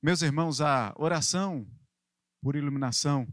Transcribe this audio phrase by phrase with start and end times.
[0.00, 1.66] Meus irmãos, a oração
[2.40, 3.26] por iluminação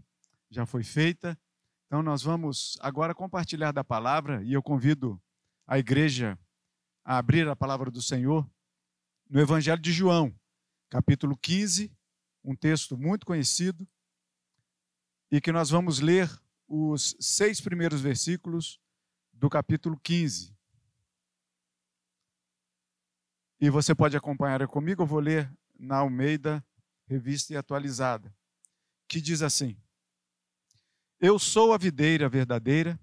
[0.50, 1.40] já foi feita.
[1.86, 5.22] Então, nós vamos agora compartilhar da palavra e eu convido
[5.68, 6.40] a igreja
[7.04, 8.50] a abrir a palavra do Senhor
[9.30, 10.34] no Evangelho de João,
[10.90, 11.96] capítulo 15,
[12.44, 13.88] um texto muito conhecido,
[15.32, 16.28] e que nós vamos ler
[16.68, 18.80] os seis primeiros versículos
[19.32, 20.52] do capítulo 15.
[23.62, 26.66] E você pode acompanhar comigo, eu vou ler na Almeida,
[27.08, 28.34] revista e atualizada,
[29.08, 29.78] que diz assim:
[31.20, 33.00] Eu sou a videira verdadeira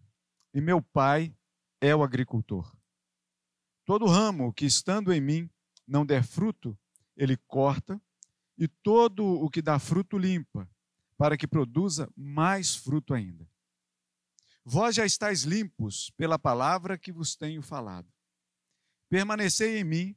[0.55, 1.34] e meu pai
[1.80, 2.74] é o agricultor.
[3.84, 5.51] Todo ramo que estando em mim
[5.87, 6.79] não der fruto,
[7.16, 8.01] ele corta,
[8.56, 10.70] e todo o que dá fruto limpa,
[11.16, 13.48] para que produza mais fruto ainda.
[14.65, 18.09] Vós já estáis limpos pela palavra que vos tenho falado.
[19.09, 20.16] Permanecei em mim,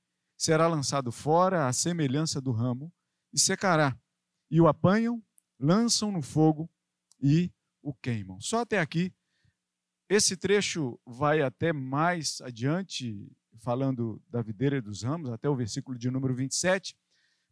[0.41, 2.91] será lançado fora à semelhança do ramo
[3.31, 3.95] e secará.
[4.49, 5.23] E o apanham,
[5.59, 6.67] lançam no fogo
[7.21, 8.41] e o queimam.
[8.41, 9.13] Só até aqui.
[10.09, 15.95] Esse trecho vai até mais adiante, falando da videira e dos ramos, até o versículo
[15.95, 16.97] de número 27.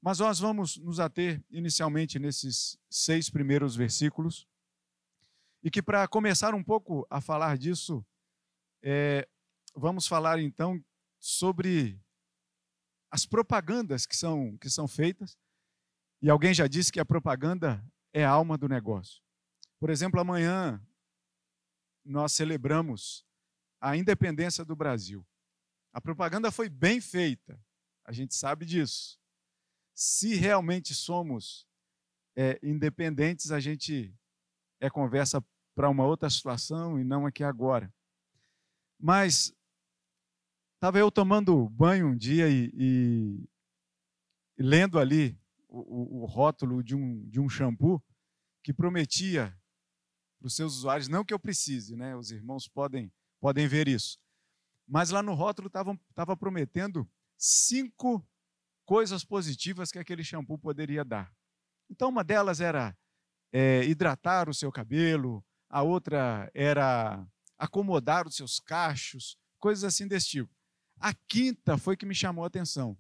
[0.01, 4.47] Mas nós vamos nos ater inicialmente nesses seis primeiros versículos.
[5.61, 8.03] E que para começar um pouco a falar disso,
[8.81, 9.29] é,
[9.75, 10.83] vamos falar então
[11.19, 12.01] sobre
[13.11, 15.37] as propagandas que são, que são feitas.
[16.21, 19.21] E alguém já disse que a propaganda é a alma do negócio.
[19.79, 20.81] Por exemplo, amanhã
[22.03, 23.25] nós celebramos
[23.79, 25.25] a independência do Brasil.
[25.93, 27.59] A propaganda foi bem feita,
[28.05, 29.19] a gente sabe disso.
[29.93, 31.67] Se realmente somos
[32.35, 34.13] é, independentes, a gente
[34.79, 35.43] é conversa
[35.75, 37.93] para uma outra situação e não aqui agora.
[38.99, 39.53] Mas
[40.79, 43.49] estava eu tomando banho um dia e, e,
[44.57, 48.01] lendo ali o, o, o, rótulo de um, de um shampoo
[48.63, 49.53] que prometia
[50.39, 52.15] para os seus usuários, não que eu precise, né?
[52.15, 54.17] os irmãos podem, podem ver isso,
[54.87, 57.05] mas lá no rótulo estava prometendo
[57.37, 58.25] cinco
[58.85, 61.29] coisas positivas que aquele shampoo poderia dar.
[61.89, 62.97] Então, uma delas era
[63.51, 70.29] é, hidratar o seu cabelo, a outra era acomodar os seus cachos, coisas assim desse
[70.29, 70.58] tipo.
[70.99, 72.97] A quinta foi que me chamou a atenção.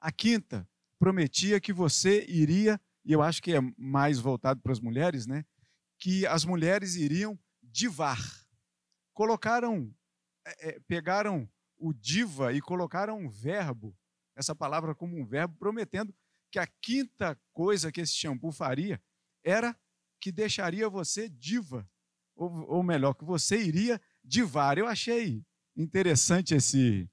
[0.00, 0.68] A quinta
[0.98, 5.44] prometia que você iria, e eu acho que é mais voltado para as mulheres, né?
[5.98, 8.18] Que as mulheres iriam divar.
[9.14, 9.94] Colocaram,
[10.44, 13.96] é, é, pegaram o diva e colocaram um verbo,
[14.36, 16.14] essa palavra como um verbo, prometendo
[16.50, 19.00] que a quinta coisa que esse shampoo faria
[19.44, 19.78] era
[20.20, 21.88] que deixaria você diva
[22.34, 24.76] ou, ou melhor, que você iria divar.
[24.76, 25.44] Eu achei
[25.76, 27.08] interessante esse,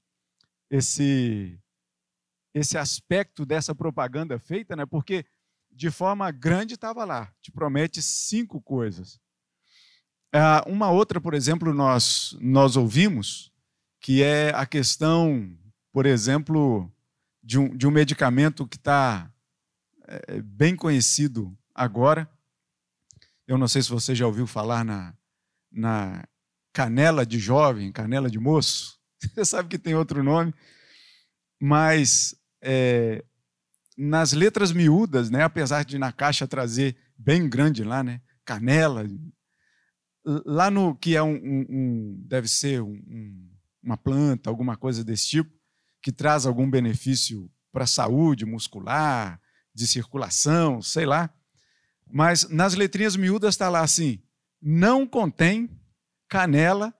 [0.70, 1.58] esse,
[2.54, 4.84] esse aspecto dessa propaganda feita, né?
[4.86, 5.24] porque
[5.70, 9.20] de forma grande estava lá, te promete cinco coisas.
[10.32, 13.52] Ah, uma outra, por exemplo, nós, nós ouvimos,
[14.00, 15.56] que é a questão,
[15.92, 16.92] por exemplo,
[17.42, 19.32] de um, de um medicamento que está
[20.06, 22.28] é, bem conhecido agora.
[23.46, 25.14] Eu não sei se você já ouviu falar na,
[25.70, 26.28] na
[26.78, 29.00] canela de jovem, canela de moço.
[29.34, 30.54] Você sabe que tem outro nome,
[31.60, 33.24] mas é,
[33.96, 39.04] nas letras miúdas, né, apesar de na caixa trazer bem grande lá, né, canela,
[40.24, 43.50] lá no que é um, um, um deve ser um,
[43.82, 45.50] uma planta, alguma coisa desse tipo,
[46.00, 49.40] que traz algum benefício para a saúde muscular,
[49.74, 51.28] de circulação, sei lá.
[52.08, 54.22] Mas nas letrinhas miúdas está lá assim:
[54.62, 55.68] não contém
[56.28, 56.94] canela.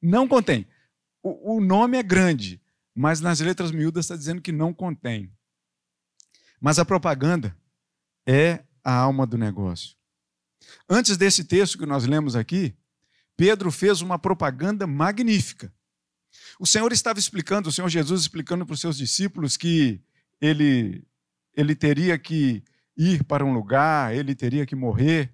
[0.00, 0.66] Não contém.
[1.22, 2.60] O, o nome é grande,
[2.94, 5.32] mas nas letras miúdas está dizendo que não contém.
[6.60, 7.56] Mas a propaganda
[8.26, 9.96] é a alma do negócio.
[10.88, 12.74] Antes desse texto que nós lemos aqui,
[13.36, 15.72] Pedro fez uma propaganda magnífica.
[16.58, 20.00] O Senhor estava explicando, o Senhor Jesus explicando para os seus discípulos que
[20.40, 21.04] ele,
[21.54, 22.62] ele teria que
[22.96, 25.33] ir para um lugar, ele teria que morrer,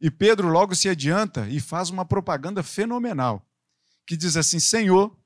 [0.00, 3.46] e Pedro logo se adianta e faz uma propaganda fenomenal,
[4.06, 5.16] que diz assim: Senhor,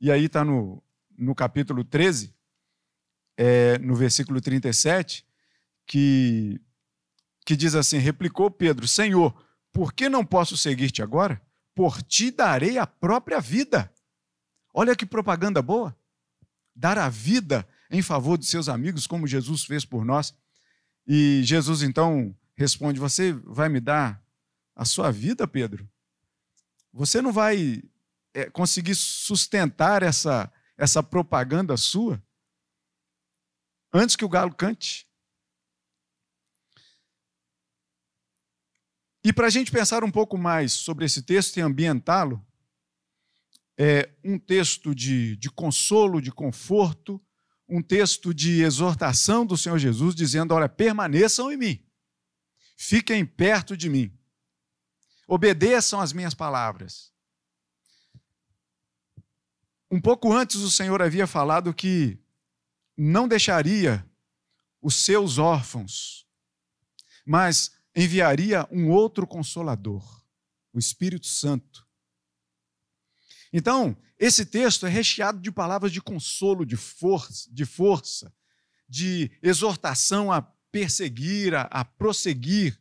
[0.00, 0.82] e aí está no,
[1.16, 2.34] no capítulo 13,
[3.36, 5.26] é, no versículo 37,
[5.86, 6.60] que,
[7.44, 9.34] que diz assim: replicou Pedro, Senhor,
[9.72, 11.42] por que não posso seguir-te agora?
[11.74, 13.92] Por ti darei a própria vida.
[14.72, 15.96] Olha que propaganda boa.
[16.74, 20.34] Dar a vida em favor de seus amigos, como Jesus fez por nós.
[21.06, 24.22] E Jesus então responde: Você vai me dar
[24.74, 25.88] a sua vida, Pedro?
[26.92, 27.82] Você não vai
[28.32, 32.22] é, conseguir sustentar essa, essa propaganda sua
[33.92, 35.08] antes que o galo cante.
[39.24, 42.44] E para a gente pensar um pouco mais sobre esse texto e ambientá-lo,
[43.78, 47.20] é um texto de, de consolo, de conforto,
[47.68, 51.84] um texto de exortação do Senhor Jesus, dizendo: Olha, permaneçam em mim,
[52.76, 54.16] fiquem perto de mim,
[55.26, 57.12] obedeçam as minhas palavras.
[59.90, 62.18] Um pouco antes, o Senhor havia falado que
[62.96, 64.04] não deixaria
[64.80, 66.26] os seus órfãos,
[67.24, 70.22] mas enviaria um outro consolador,
[70.72, 71.86] o Espírito Santo.
[73.52, 78.34] Então, esse texto é recheado de palavras de consolo, de força, de força,
[78.88, 80.42] de exortação a
[80.74, 82.76] perseguir, a, a prosseguir.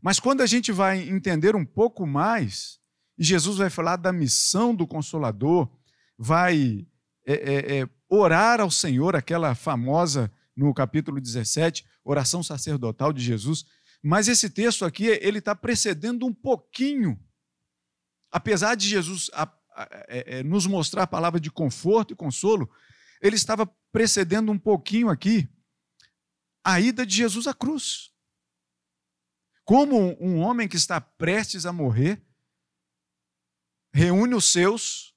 [0.00, 2.80] Mas quando a gente vai entender um pouco mais,
[3.18, 5.70] e Jesus vai falar da missão do Consolador,
[6.16, 6.86] vai
[7.26, 13.66] é, é, é, orar ao Senhor, aquela famosa no capítulo 17, oração sacerdotal de Jesus.
[14.02, 17.20] Mas esse texto aqui, ele está precedendo um pouquinho,
[18.32, 19.42] apesar de Jesus a,
[19.74, 22.70] a, é, é, nos mostrar a palavra de conforto e consolo,
[23.20, 25.46] ele estava precedendo um pouquinho aqui
[26.66, 28.12] a ida de Jesus à cruz.
[29.64, 32.20] Como um homem que está prestes a morrer,
[33.94, 35.14] reúne os seus,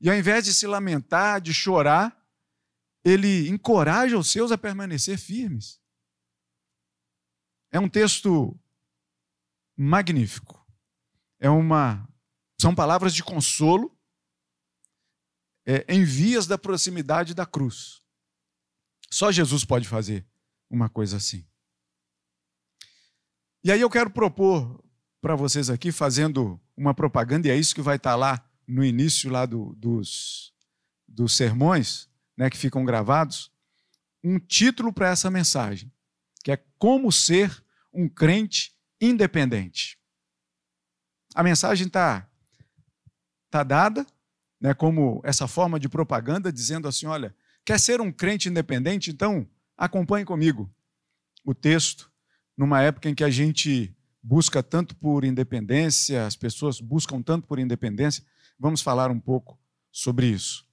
[0.00, 2.18] e ao invés de se lamentar, de chorar,
[3.04, 5.78] ele encoraja os seus a permanecer firmes.
[7.70, 8.58] É um texto
[9.76, 10.66] magnífico.
[11.38, 12.08] É uma
[12.58, 13.94] são palavras de consolo
[15.66, 18.00] é, em vias da proximidade da cruz.
[19.10, 20.31] Só Jesus pode fazer
[20.72, 21.44] uma coisa assim.
[23.62, 24.82] E aí eu quero propor
[25.20, 29.30] para vocês aqui, fazendo uma propaganda, e é isso que vai estar lá no início
[29.30, 30.52] lá do, dos,
[31.06, 33.52] dos sermões, né, que ficam gravados,
[34.24, 35.92] um título para essa mensagem,
[36.42, 39.98] que é Como Ser um Crente Independente.
[41.34, 42.26] A mensagem está
[43.50, 44.06] tá dada,
[44.60, 47.34] né, como essa forma de propaganda, dizendo assim: olha,
[47.64, 49.10] quer ser um crente independente?
[49.10, 50.72] Então acompanhe comigo
[51.44, 52.10] o texto,
[52.56, 57.58] numa época em que a gente busca tanto por independência, as pessoas buscam tanto por
[57.58, 58.24] independência.
[58.58, 59.58] Vamos falar um pouco
[59.90, 60.64] sobre isso.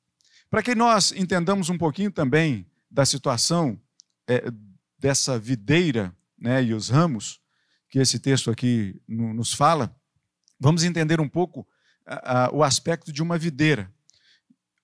[0.49, 3.79] Para que nós entendamos um pouquinho também da situação
[4.27, 4.51] é,
[4.97, 7.41] dessa videira né, e os ramos,
[7.89, 9.95] que esse texto aqui nos fala,
[10.59, 11.67] vamos entender um pouco
[12.05, 13.91] a, a, o aspecto de uma videira,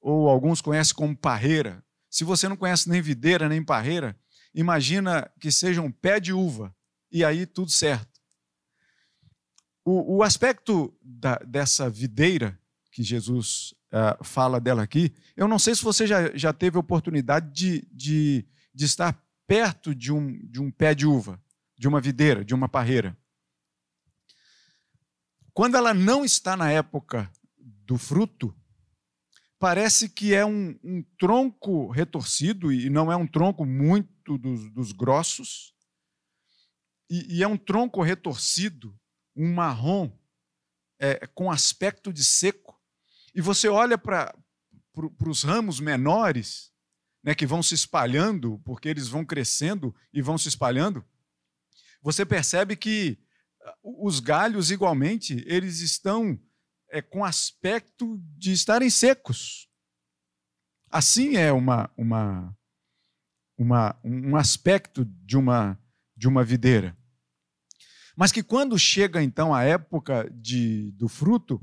[0.01, 1.83] ou alguns conhecem como parreira.
[2.15, 4.17] Se você não conhece nem videira nem parreira,
[4.53, 6.73] imagina que seja um pé de uva,
[7.11, 8.21] e aí tudo certo.
[9.83, 12.57] O, o aspecto da, dessa videira
[12.89, 17.51] que Jesus uh, fala dela aqui, eu não sei se você já, já teve oportunidade
[17.51, 21.37] de, de, de estar perto de um, de um pé de uva,
[21.77, 23.17] de uma videira, de uma parreira.
[25.53, 28.55] Quando ela não está na época do fruto,
[29.59, 34.91] parece que é um, um tronco retorcido, e não é um tronco muito dos, dos
[34.91, 35.73] grossos,
[37.09, 38.97] e, e, é um tronco retorcido,
[39.35, 40.11] um marrom,
[40.99, 42.79] é, com aspecto de seco,
[43.33, 44.33] e você olha para
[45.27, 46.71] os ramos menores,
[47.23, 51.05] né, que vão se espalhando, porque eles vão crescendo e vão se espalhando,
[52.01, 53.17] você percebe que
[53.63, 56.39] ah, os galhos, igualmente, eles estão
[56.95, 59.67] é, com aspecto de estarem secos.
[60.89, 62.57] Assim é uma, uma,
[63.57, 65.77] uma, um aspecto de uma,
[66.15, 66.97] de uma videira.
[68.15, 71.61] Mas que quando chega então a época de, do fruto,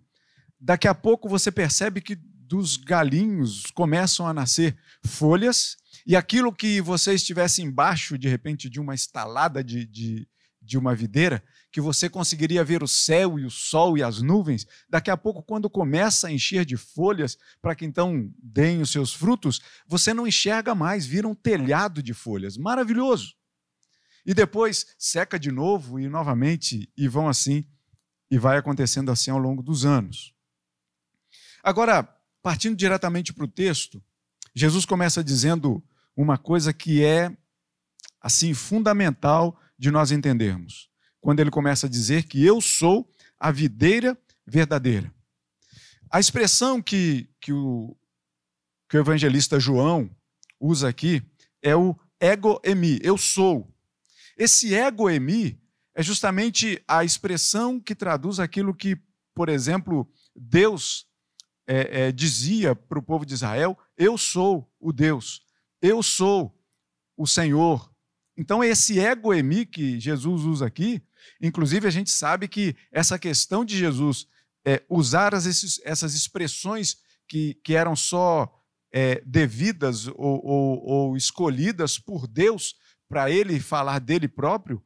[0.61, 6.79] daqui a pouco você percebe que dos galinhos começam a nascer folhas, e aquilo que
[6.83, 10.29] você estivesse embaixo, de repente, de uma estalada de, de,
[10.63, 14.67] de uma videira, que você conseguiria ver o céu e o sol e as nuvens,
[14.89, 19.13] daqui a pouco, quando começa a encher de folhas, para que então deem os seus
[19.13, 22.57] frutos, você não enxerga mais, vira um telhado de folhas.
[22.57, 23.35] Maravilhoso!
[24.25, 27.67] E depois seca de novo e novamente, e vão assim,
[28.31, 30.33] e vai acontecendo assim ao longo dos anos.
[31.63, 32.03] Agora,
[32.43, 34.03] partindo diretamente para o texto,
[34.55, 35.83] Jesus começa dizendo
[36.17, 37.35] uma coisa que é
[38.21, 40.89] assim fundamental de nós entendermos.
[41.21, 45.13] Quando ele começa a dizer que eu sou a videira verdadeira.
[46.09, 47.97] A expressão que, que, o,
[48.89, 50.09] que o evangelista João
[50.61, 51.21] usa aqui
[51.61, 53.69] é o ego-emi, eu sou.
[54.39, 55.61] Esse ego-emi
[55.97, 58.97] é justamente a expressão que traduz aquilo que,
[59.35, 61.09] por exemplo, Deus
[61.67, 65.45] é, é, dizia para o povo de Israel: Eu sou o Deus,
[65.81, 66.57] eu sou
[67.17, 67.92] o Senhor.
[68.37, 71.03] Então, esse ego-emi que Jesus usa aqui,
[71.41, 74.27] inclusive a gente sabe que essa questão de Jesus
[74.65, 76.97] é, usar as, essas expressões
[77.29, 78.51] que, que eram só
[78.93, 82.75] é, devidas ou, ou, ou escolhidas por Deus
[83.09, 84.83] para ele falar dele próprio,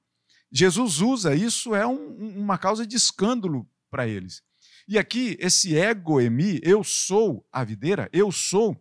[0.50, 4.42] Jesus usa isso, é um, uma causa de escândalo para eles.
[4.88, 8.80] E aqui, esse ego-emi, eu sou a videira, eu sou,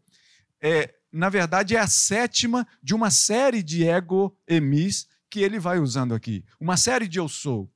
[0.62, 6.14] é, na verdade é a sétima de uma série de ego-emis que ele vai usando
[6.14, 6.44] aqui.
[6.60, 7.72] Uma série de eu sou.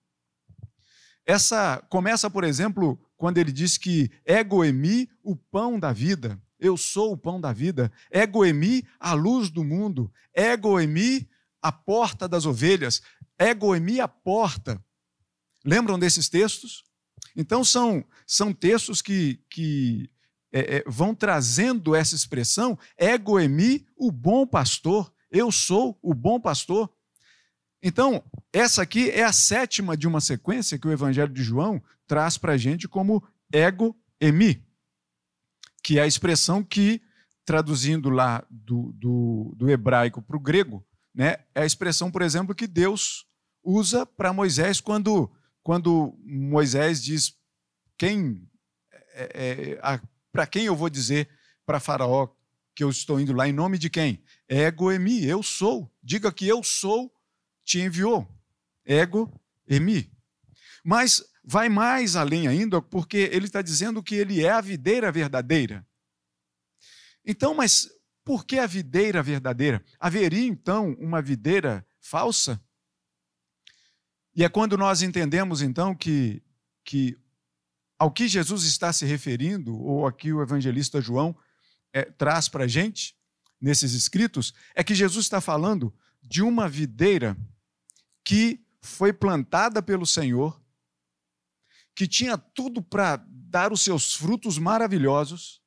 [1.25, 6.38] Essa começa, por exemplo, quando ele diz que ego-emi, o pão da vida.
[6.60, 7.89] Eu sou o pão da vida.
[8.12, 10.12] Ego-emi, a luz do mundo.
[10.36, 11.29] Ego-emi,
[11.62, 13.01] a porta das ovelhas.
[13.38, 14.84] Ego-emi, a porta.
[15.63, 16.84] Lembram desses textos?
[17.38, 20.10] Então, são, são textos que, que
[20.51, 26.91] é, é, vão trazendo essa expressão, ego-emi, o bom pastor, eu sou o bom pastor.
[27.81, 32.37] Então, essa aqui é a sétima de uma sequência que o Evangelho de João traz
[32.37, 34.65] para a gente como ego-emi,
[35.83, 37.01] que é a expressão que,
[37.45, 42.53] traduzindo lá do, do, do hebraico para o grego, né, é a expressão, por exemplo,
[42.53, 43.25] que Deus
[43.63, 47.35] usa para Moisés quando quando Moisés diz
[47.97, 48.49] quem
[49.13, 50.01] é, é,
[50.31, 51.29] para quem eu vou dizer
[51.65, 52.27] para Faraó
[52.75, 54.24] que eu estou indo lá em nome de quem?
[54.48, 55.91] Ego emi, eu sou.
[56.01, 57.13] Diga que eu sou,
[57.63, 58.27] te enviou.
[58.86, 59.31] Ego
[59.67, 60.12] emi.
[60.83, 65.86] Mas vai mais além ainda, porque ele está dizendo que ele é a videira verdadeira.
[67.25, 67.89] Então, mas
[68.24, 69.83] por que a videira verdadeira?
[70.00, 72.62] Haveria então uma videira falsa?
[74.36, 76.41] E é quando nós entendemos, então, que,
[76.83, 77.17] que
[77.99, 81.35] ao que Jesus está se referindo, ou aqui o evangelista João
[81.91, 83.13] é, traz para a gente,
[83.59, 87.37] nesses escritos, é que Jesus está falando de uma videira
[88.23, 90.61] que foi plantada pelo Senhor,
[91.93, 95.61] que tinha tudo para dar os seus frutos maravilhosos,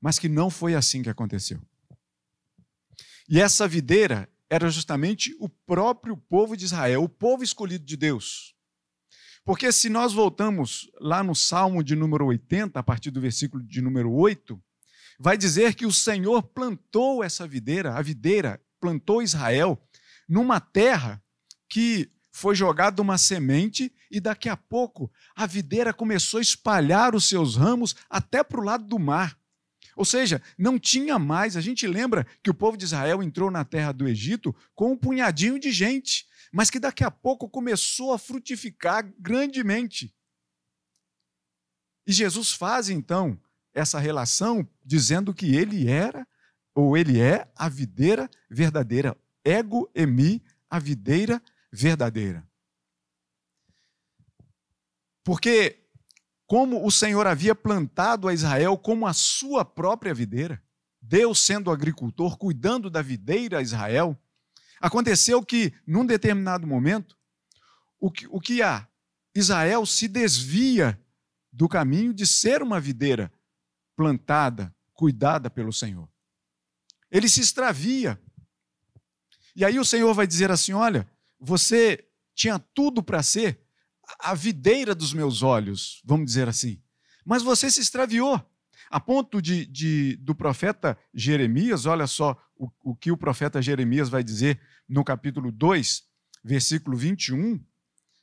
[0.00, 1.60] mas que não foi assim que aconteceu.
[3.28, 8.54] E essa videira era justamente o próprio povo de Israel, o povo escolhido de Deus.
[9.44, 13.80] Porque se nós voltamos lá no Salmo de número 80, a partir do versículo de
[13.80, 14.60] número 8,
[15.18, 19.80] vai dizer que o Senhor plantou essa videira, a videira plantou Israel
[20.28, 21.22] numa terra
[21.68, 27.28] que foi jogada uma semente e daqui a pouco a videira começou a espalhar os
[27.28, 29.36] seus ramos até para o lado do mar.
[29.96, 31.56] Ou seja, não tinha mais.
[31.56, 34.96] A gente lembra que o povo de Israel entrou na terra do Egito com um
[34.96, 40.14] punhadinho de gente, mas que daqui a pouco começou a frutificar grandemente.
[42.06, 43.38] E Jesus faz então
[43.74, 46.26] essa relação dizendo que ele era
[46.74, 52.46] ou ele é a videira verdadeira, ego emi, a videira verdadeira.
[55.24, 55.84] Porque
[56.46, 60.62] como o Senhor havia plantado a Israel como a sua própria videira,
[61.00, 64.18] Deus sendo agricultor, cuidando da videira a Israel,
[64.80, 67.16] aconteceu que, num determinado momento,
[68.00, 68.88] o que, o que há?
[69.34, 71.00] Israel se desvia
[71.52, 73.32] do caminho de ser uma videira
[73.96, 76.08] plantada, cuidada pelo Senhor.
[77.10, 78.20] Ele se extravia.
[79.56, 81.08] E aí o Senhor vai dizer assim: olha,
[81.40, 83.60] você tinha tudo para ser
[84.18, 86.80] a videira dos meus olhos, vamos dizer assim.
[87.24, 88.47] Mas você se extraviou.
[88.90, 94.08] A ponto de, de do profeta Jeremias, olha só o, o que o profeta Jeremias
[94.08, 96.02] vai dizer no capítulo 2,
[96.42, 97.62] versículo 21,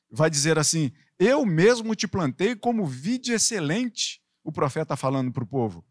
[0.09, 5.47] vai dizer assim: Eu mesmo te plantei como vide excelente, o profeta falando para o
[5.47, 5.85] povo,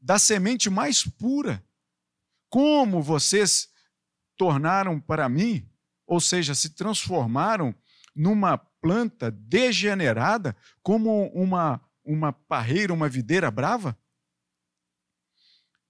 [0.00, 1.64] da semente mais pura.
[2.48, 3.68] Como vocês
[4.36, 5.68] tornaram para mim,
[6.06, 7.74] ou seja, se transformaram
[8.14, 13.98] numa planta degenerada como uma, uma parreira, uma videira brava?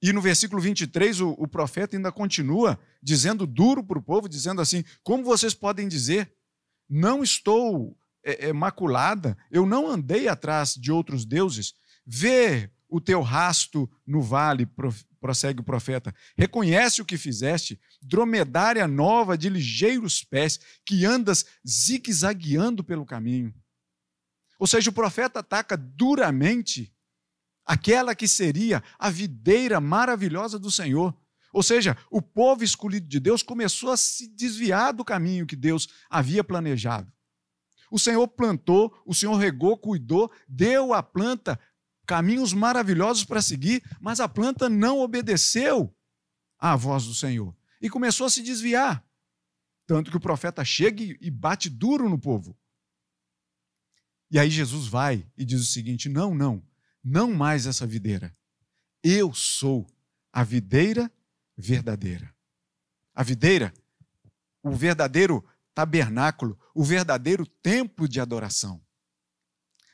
[0.02, 4.60] E no versículo 23, o, o profeta ainda continua dizendo duro para o povo, dizendo
[4.60, 6.32] assim: Como vocês podem dizer,
[6.88, 11.74] não estou é, é, maculada, eu não andei atrás de outros deuses,
[12.06, 14.68] vê o teu rasto no vale,
[15.20, 16.14] prossegue o profeta.
[16.36, 23.52] Reconhece o que fizeste, dromedária nova de ligeiros pés, que andas zigue-zagueando pelo caminho.
[24.58, 26.92] Ou seja, o profeta ataca duramente
[27.64, 31.14] aquela que seria a videira maravilhosa do Senhor.
[31.52, 35.88] Ou seja, o povo escolhido de Deus começou a se desviar do caminho que Deus
[36.08, 37.12] havia planejado.
[37.90, 41.58] O Senhor plantou, o Senhor regou, cuidou, deu à planta
[42.06, 45.94] caminhos maravilhosos para seguir, mas a planta não obedeceu
[46.58, 49.04] à voz do Senhor e começou a se desviar.
[49.86, 52.56] Tanto que o profeta chega e bate duro no povo.
[54.30, 56.62] E aí Jesus vai e diz o seguinte: não, não,
[57.02, 58.36] não mais essa videira.
[59.02, 59.86] Eu sou
[60.32, 61.10] a videira
[61.56, 62.34] verdadeira.
[63.14, 63.72] A videira,
[64.62, 68.84] o verdadeiro tabernáculo, o verdadeiro templo de adoração.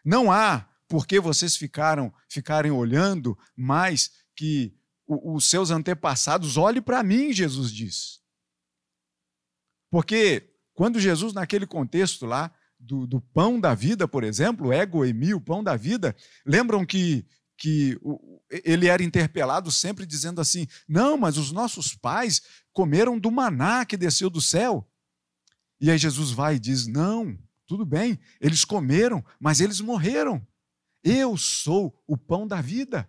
[0.05, 6.57] Não há por que vocês ficaram ficarem olhando mais que os seus antepassados.
[6.57, 8.21] Olhe para mim, Jesus diz.
[9.91, 15.33] Porque quando Jesus, naquele contexto lá, do, do, pão da vida, por exemplo, ego emi,
[15.33, 17.25] o pão da vida, lembram que,
[17.57, 17.97] que
[18.65, 23.97] ele era interpelado sempre dizendo assim: não, mas os nossos pais comeram do maná que
[23.97, 24.89] desceu do céu.
[25.81, 30.45] E aí Jesus vai e diz: não, tudo bem, eles comeram, mas eles morreram.
[31.05, 33.09] Eu sou o pão da vida.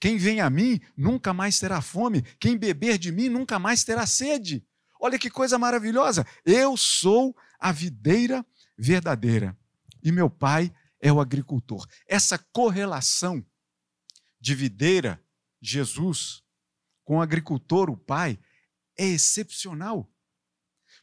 [0.00, 4.06] Quem vem a mim nunca mais terá fome, quem beber de mim nunca mais terá
[4.06, 4.64] sede.
[5.00, 6.26] Olha que coisa maravilhosa!
[6.44, 8.44] Eu sou a videira
[8.78, 9.56] verdadeira.
[10.02, 11.86] E meu pai é o agricultor.
[12.06, 13.44] Essa correlação
[14.40, 15.20] de videira,
[15.60, 16.42] Jesus,
[17.04, 18.38] com o agricultor, o pai,
[18.96, 20.08] é excepcional.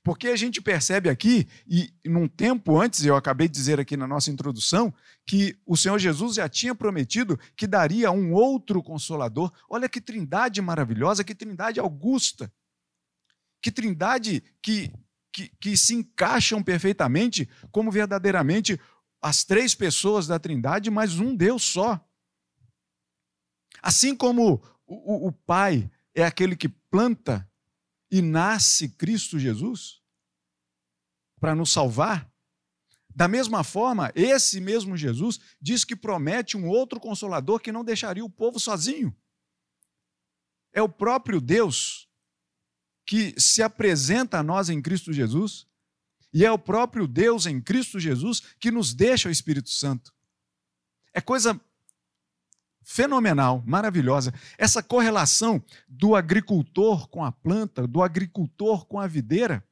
[0.03, 4.07] Porque a gente percebe aqui, e num tempo antes, eu acabei de dizer aqui na
[4.07, 4.93] nossa introdução,
[5.25, 9.51] que o Senhor Jesus já tinha prometido que daria um outro consolador.
[9.67, 12.53] Olha que trindade maravilhosa, que trindade augusta.
[13.59, 14.93] Que trindade que
[15.35, 18.79] que, que se encaixam perfeitamente como verdadeiramente
[19.21, 21.99] as três pessoas da Trindade, mas um Deus só.
[23.81, 27.45] Assim como o, o, o Pai é aquele que planta
[28.09, 30.01] e nasce Cristo Jesus
[31.37, 32.31] para nos salvar,
[33.13, 38.23] da mesma forma, esse mesmo Jesus diz que promete um outro consolador que não deixaria
[38.23, 39.13] o povo sozinho.
[40.71, 42.04] É o próprio Deus
[43.05, 45.67] que se apresenta a nós em Cristo Jesus,
[46.33, 50.13] e é o próprio Deus em Cristo Jesus que nos deixa o Espírito Santo.
[51.13, 51.59] É coisa
[52.83, 54.33] fenomenal, maravilhosa.
[54.57, 59.65] Essa correlação do agricultor com a planta, do agricultor com a videira,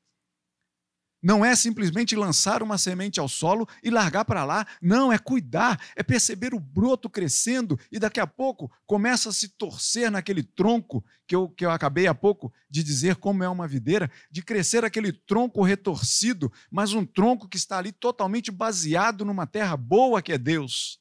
[1.24, 4.68] não é simplesmente lançar uma semente ao solo e largar para lá.
[4.82, 9.48] Não, é cuidar, é perceber o broto crescendo e daqui a pouco começa a se
[9.48, 13.68] torcer naquele tronco que eu, que eu acabei há pouco de dizer como é uma
[13.68, 19.48] videira, de crescer aquele tronco retorcido, mas um tronco que está ali totalmente baseado numa
[19.48, 21.00] terra boa que é Deus.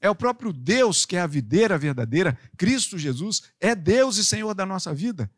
[0.00, 4.54] É o próprio Deus que é a videira verdadeira, Cristo Jesus é Deus e Senhor
[4.54, 5.30] da nossa vida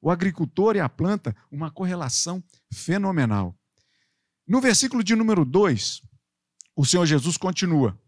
[0.00, 3.56] o agricultor e a planta, uma correlação fenomenal.
[4.46, 6.02] No versículo de número 2,
[6.74, 8.00] o Senhor Jesus continua.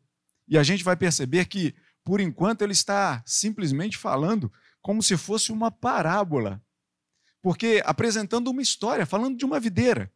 [0.49, 5.53] E a gente vai perceber que, por enquanto, ele está simplesmente falando como se fosse
[5.53, 6.63] uma parábola.
[7.41, 10.13] Porque apresentando uma história, falando de uma videira.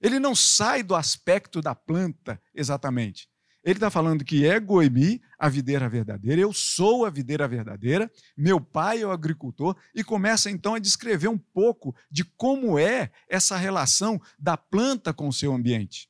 [0.00, 3.28] Ele não sai do aspecto da planta exatamente.
[3.64, 8.60] Ele está falando que é Goemi, a videira verdadeira, eu sou a videira verdadeira, meu
[8.60, 13.56] pai é o agricultor, e começa então a descrever um pouco de como é essa
[13.56, 16.08] relação da planta com o seu ambiente.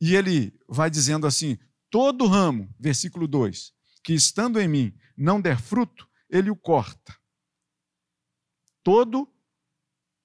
[0.00, 1.56] E ele vai dizendo assim:
[1.88, 7.16] todo ramo, versículo 2, que estando em mim não der fruto, ele o corta.
[8.82, 9.32] Todo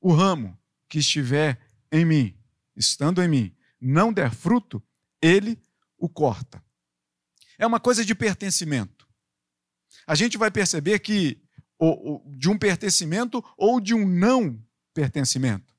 [0.01, 1.59] o ramo que estiver
[1.91, 2.37] em mim,
[2.75, 4.83] estando em mim, não der fruto,
[5.21, 5.61] ele
[5.99, 6.63] o corta.
[7.57, 9.07] É uma coisa de pertencimento.
[10.07, 11.41] A gente vai perceber que
[12.37, 14.61] de um pertencimento ou de um não
[14.93, 15.73] pertencimento.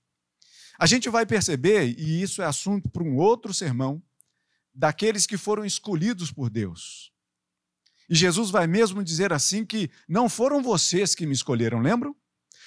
[0.79, 4.03] A gente vai perceber, e isso é assunto para um outro sermão,
[4.75, 7.13] daqueles que foram escolhidos por Deus.
[8.09, 12.17] E Jesus vai mesmo dizer assim que não foram vocês que me escolheram, lembram?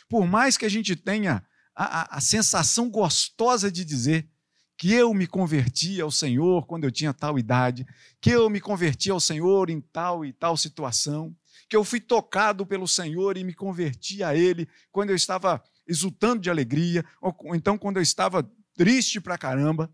[0.08, 1.44] Por mais que a gente tenha
[1.76, 4.30] a, a, a sensação gostosa de dizer
[4.78, 7.86] que eu me converti ao Senhor quando eu tinha tal idade,
[8.20, 11.36] que eu me converti ao Senhor em tal e tal situação,
[11.70, 16.42] que eu fui tocado pelo Senhor e me converti a Ele quando eu estava exultando
[16.42, 19.94] de alegria, ou então quando eu estava triste pra caramba.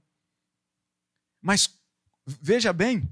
[1.41, 1.69] Mas
[2.25, 3.07] veja bem,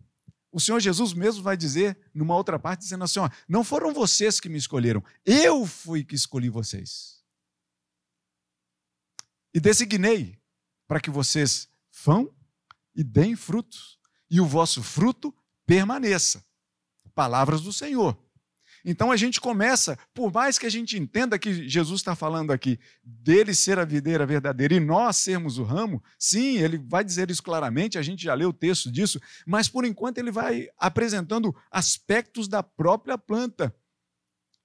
[0.51, 4.39] O Senhor Jesus mesmo vai dizer, numa outra parte, dizendo assim: ó, não foram vocês
[4.39, 7.23] que me escolheram, eu fui que escolhi vocês.
[9.53, 10.37] E designei
[10.88, 11.67] para que vocês
[12.04, 12.34] vão
[12.95, 15.34] e deem frutos, e o vosso fruto
[15.65, 16.43] permaneça.
[17.13, 18.17] Palavras do Senhor.
[18.86, 22.80] Então a gente começa, por mais que a gente entenda que Jesus está falando aqui
[23.04, 27.43] dele ser a videira verdadeira e nós sermos o ramo, sim, ele vai dizer isso
[27.43, 32.47] claramente, a gente já leu o texto disso, mas por enquanto ele vai apresentando aspectos
[32.47, 33.76] da própria planta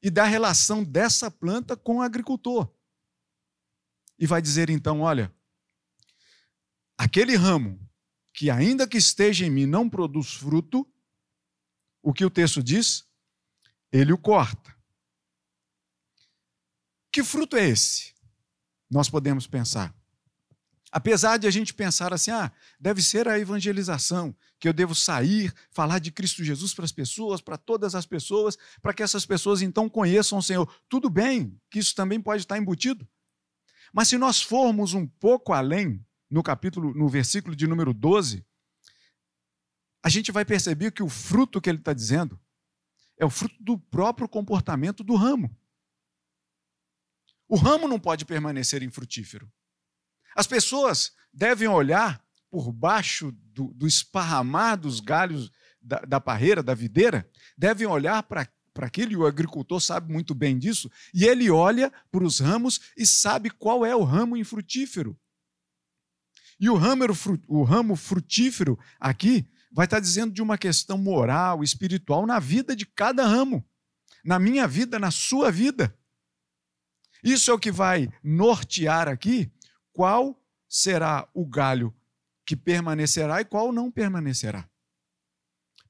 [0.03, 2.73] e da relação dessa planta com o agricultor.
[4.19, 5.35] E vai dizer então: olha,
[6.97, 7.81] aquele ramo
[8.33, 10.87] que ainda que esteja em mim não produz fruto,
[12.03, 13.05] o que o texto diz?
[13.93, 14.75] Ele o corta.
[17.13, 18.15] Que fruto é esse?
[18.91, 19.95] Nós podemos pensar.
[20.91, 25.53] Apesar de a gente pensar assim, ah, deve ser a evangelização, que eu devo sair,
[25.71, 29.63] falar de Cristo Jesus para as pessoas, para todas as pessoas, para que essas pessoas
[29.63, 30.71] então conheçam o Senhor.
[30.89, 33.09] Tudo bem, que isso também pode estar embutido.
[33.93, 38.43] Mas se nós formos um pouco além, no capítulo, no versículo de número 12,
[40.03, 42.41] a gente vai perceber que o fruto que ele está dizendo
[43.19, 45.55] é o fruto do próprio comportamento do ramo.
[47.47, 49.53] O ramo não pode permanecer infrutífero.
[50.35, 55.51] As pessoas devem olhar por baixo do, do esparramar dos galhos
[55.83, 60.35] da, da parreira, da videira, devem olhar para para aquilo, e o agricultor sabe muito
[60.35, 65.15] bem disso, e ele olha para os ramos e sabe qual é o ramo infrutífero.
[66.63, 67.05] E o ramo,
[67.49, 72.87] o ramo frutífero aqui vai estar dizendo de uma questão moral, espiritual na vida de
[72.87, 73.69] cada ramo,
[74.25, 75.93] na minha vida, na sua vida.
[77.21, 79.51] Isso é o que vai nortear aqui
[79.93, 81.93] qual será o galho
[82.47, 84.71] que permanecerá e qual não permanecerá.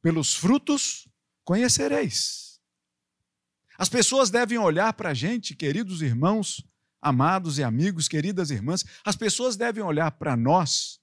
[0.01, 1.07] Pelos frutos
[1.45, 2.59] conhecereis.
[3.77, 6.67] As pessoas devem olhar para a gente, queridos irmãos,
[7.03, 11.01] amados e amigos, queridas irmãs, as pessoas devem olhar para nós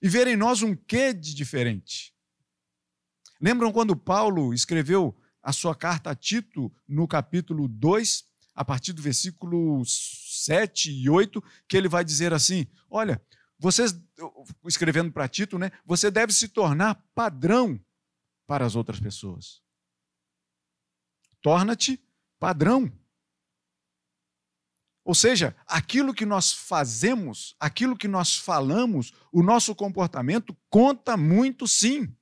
[0.00, 2.14] e ver em nós um quê de diferente.
[3.40, 9.02] Lembram quando Paulo escreveu a sua carta a Tito, no capítulo 2, a partir do
[9.02, 13.22] versículo 7 e 8, que ele vai dizer assim: Olha,
[13.58, 13.94] vocês,
[14.66, 17.80] escrevendo para Tito, né, você deve se tornar padrão
[18.46, 19.60] para as outras pessoas.
[21.42, 22.00] Torna-te
[22.38, 22.90] padrão.
[25.06, 31.68] Ou seja, aquilo que nós fazemos, aquilo que nós falamos, o nosso comportamento conta muito
[31.68, 32.12] sim.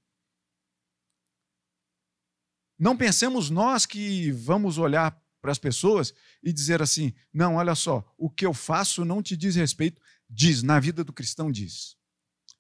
[2.79, 8.05] Não pensemos nós que vamos olhar para as pessoas e dizer assim: não, olha só,
[8.19, 10.03] o que eu faço não te diz respeito.
[10.29, 11.97] Diz, na vida do cristão diz.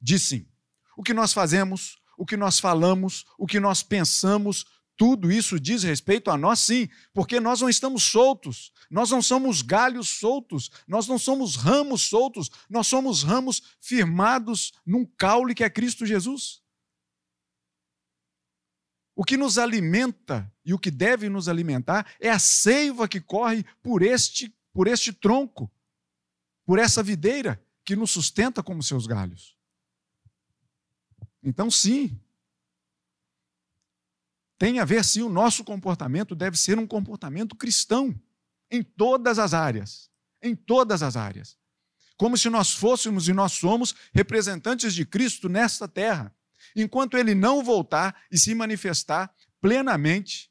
[0.01, 0.49] Diz sim.
[0.97, 4.65] O que nós fazemos, o que nós falamos, o que nós pensamos,
[4.97, 9.61] tudo isso diz respeito a nós, sim, porque nós não estamos soltos, nós não somos
[9.61, 15.71] galhos soltos, nós não somos ramos soltos, nós somos ramos firmados num caule que é
[15.71, 16.63] Cristo Jesus.
[19.17, 23.65] O que nos alimenta e o que deve nos alimentar é a seiva que corre
[23.83, 25.71] por este, por este tronco,
[26.65, 29.57] por essa videira que nos sustenta como seus galhos.
[31.43, 32.19] Então, sim,
[34.59, 38.15] tem a ver sim, o nosso comportamento deve ser um comportamento cristão
[38.71, 40.11] em todas as áreas,
[40.43, 41.57] em todas as áreas.
[42.17, 46.35] Como se nós fôssemos e nós somos representantes de Cristo nesta terra,
[46.75, 50.51] enquanto ele não voltar e se manifestar plenamente,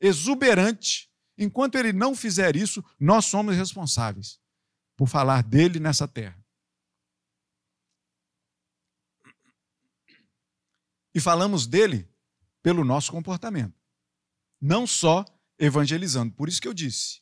[0.00, 4.38] exuberante, enquanto ele não fizer isso, nós somos responsáveis
[4.96, 6.38] por falar dele nessa terra.
[11.14, 12.11] E falamos dele
[12.62, 13.74] pelo nosso comportamento.
[14.60, 15.24] Não só
[15.58, 16.32] evangelizando.
[16.34, 17.20] Por isso que eu disse,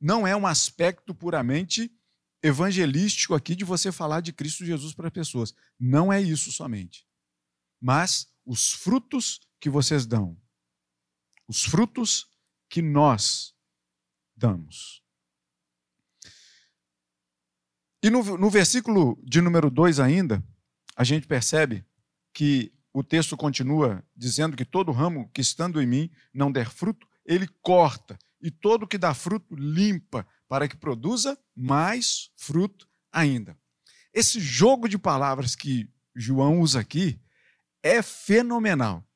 [0.00, 1.92] não é um aspecto puramente
[2.42, 5.54] evangelístico aqui de você falar de Cristo Jesus para pessoas.
[5.78, 7.06] Não é isso somente.
[7.80, 10.40] Mas os frutos que vocês dão,
[11.48, 12.28] os frutos
[12.68, 13.54] que nós
[14.36, 15.02] damos.
[18.02, 20.44] E no, no versículo de número 2 ainda,
[20.94, 21.84] a gente percebe
[22.32, 27.06] que o texto continua dizendo que todo ramo que estando em mim não der fruto,
[27.26, 33.54] ele corta, e todo que dá fruto limpa, para que produza mais fruto ainda.
[34.14, 37.20] Esse jogo de palavras que João usa aqui
[37.82, 39.06] é fenomenal.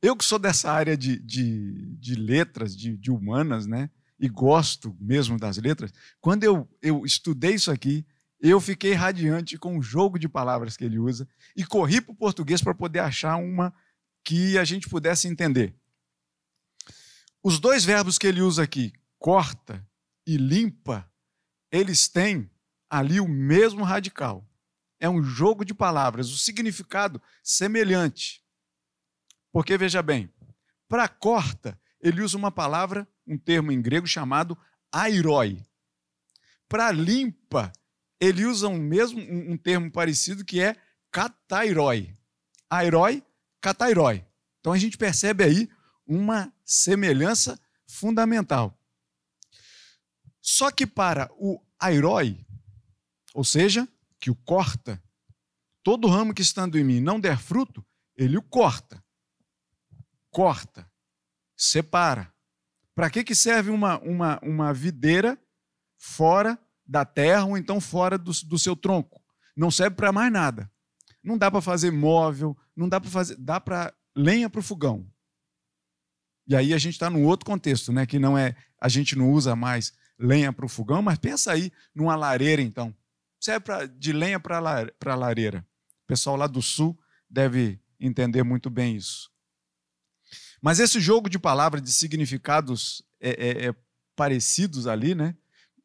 [0.00, 3.90] Eu que sou dessa área de, de, de letras, de, de humanas, né?
[4.16, 8.06] E gosto mesmo das letras, quando eu, eu estudei isso aqui,
[8.40, 12.16] eu fiquei radiante com o jogo de palavras que ele usa e corri para o
[12.16, 13.74] português para poder achar uma
[14.22, 15.74] que a gente pudesse entender.
[17.42, 19.86] Os dois verbos que ele usa aqui, corta
[20.26, 21.10] e limpa,
[21.70, 22.50] eles têm
[22.88, 24.48] ali o mesmo radical.
[24.98, 28.42] É um jogo de palavras, o significado semelhante.
[29.52, 30.32] Porque veja bem,
[30.88, 34.56] para corta, ele usa uma palavra, um termo em grego chamado
[34.92, 35.62] airoi.
[36.68, 37.72] Para limpa,
[38.20, 40.76] ele usa um mesmo um termo parecido que é
[41.10, 42.16] katairoi.
[42.70, 43.22] Airoi,
[43.60, 44.24] katairoi.
[44.60, 45.68] Então a gente percebe aí
[46.06, 48.78] uma semelhança fundamental.
[50.40, 52.44] Só que para o airoi,
[53.32, 53.88] ou seja,
[54.20, 55.02] que o corta,
[55.82, 57.84] todo ramo que estando em mim não der fruto,
[58.16, 59.02] ele o corta.
[60.30, 60.90] Corta,
[61.56, 62.32] separa.
[62.94, 65.38] Para que, que serve uma, uma, uma videira
[65.96, 69.22] fora da terra ou então fora do, do seu tronco?
[69.56, 70.70] Não serve para mais nada.
[71.22, 73.36] Não dá para fazer móvel, não dá para fazer.
[73.36, 75.06] dá para lenha para o fogão.
[76.46, 78.04] E aí a gente está num outro contexto, né?
[78.04, 78.54] Que não é.
[78.78, 82.94] A gente não usa mais lenha para o fogão, mas pensa aí numa lareira, então.
[83.40, 85.66] Serve pra, de lenha para lareira.
[86.04, 89.30] O pessoal lá do sul deve entender muito bem isso.
[90.60, 93.74] Mas esse jogo de palavras, de significados é, é, é
[94.14, 95.36] parecidos ali, né?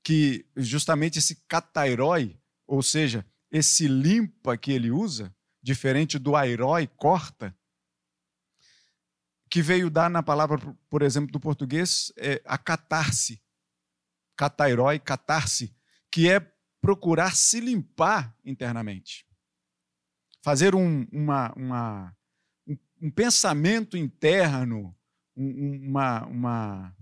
[0.04, 7.56] Que justamente esse catairói, ou seja, esse limpa que ele usa, diferente do airói, corta,
[9.50, 10.58] que veio dar na palavra,
[10.90, 13.42] por exemplo, do português, é a catarse.
[14.36, 15.76] Catairói, catarse,
[16.12, 16.40] que é
[16.80, 19.28] procurar se limpar internamente.
[20.42, 22.18] Fazer um, uma, uma,
[23.02, 24.96] um pensamento interno,
[25.36, 26.96] uma, uma,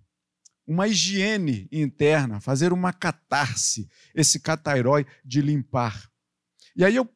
[0.67, 6.11] uma higiene interna, fazer uma catarse, esse catairói de limpar.
[6.75, 7.09] E aí eu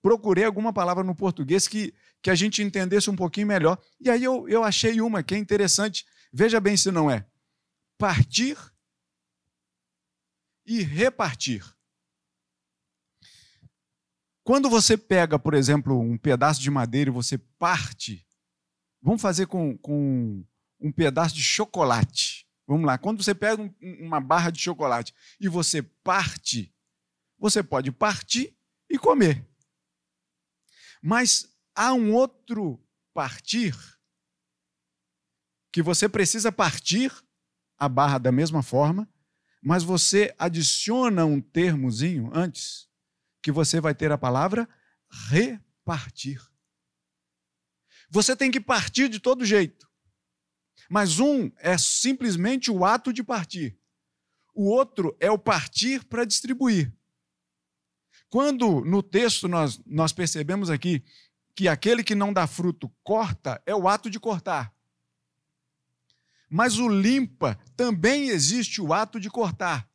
[0.00, 3.76] procurei alguma palavra no português que, que a gente entendesse um pouquinho melhor.
[4.00, 6.06] E aí eu, eu achei uma que é interessante.
[6.32, 7.26] Veja bem se não é.
[7.98, 8.56] Partir
[10.64, 11.64] e repartir.
[14.44, 18.26] Quando você pega, por exemplo, um pedaço de madeira e você parte,
[19.00, 20.44] vamos fazer com, com
[20.80, 22.41] um pedaço de chocolate.
[22.66, 23.72] Vamos lá, quando você pega um,
[24.06, 26.74] uma barra de chocolate e você parte,
[27.38, 28.56] você pode partir
[28.88, 29.46] e comer.
[31.02, 32.80] Mas há um outro
[33.12, 33.74] partir
[35.72, 37.12] que você precisa partir
[37.78, 39.08] a barra da mesma forma,
[39.62, 42.88] mas você adiciona um termozinho antes
[43.42, 44.68] que você vai ter a palavra
[45.30, 46.40] repartir.
[48.10, 49.90] Você tem que partir de todo jeito.
[50.92, 53.74] Mas um é simplesmente o ato de partir.
[54.54, 56.92] O outro é o partir para distribuir.
[58.28, 61.02] Quando no texto nós, nós percebemos aqui
[61.54, 64.70] que aquele que não dá fruto corta, é o ato de cortar.
[66.46, 69.88] Mas o limpa também existe o ato de cortar.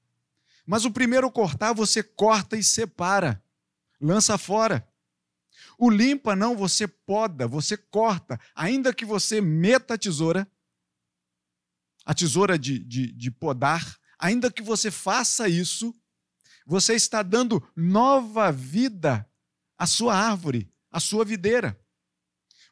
[0.65, 3.39] Mas o primeiro cortar, você corta e separa,
[4.01, 4.89] lança fora.
[5.77, 10.51] O limpa não, você poda, você corta, ainda que você meta a tesoura,
[12.07, 15.93] a tesoura de, de, de podar, ainda que você faça isso,
[16.65, 19.29] você está dando nova vida
[19.77, 21.79] à sua árvore, à sua videira.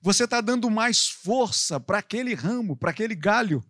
[0.02, 3.64] Você está dando mais força para aquele ramo, para aquele galho.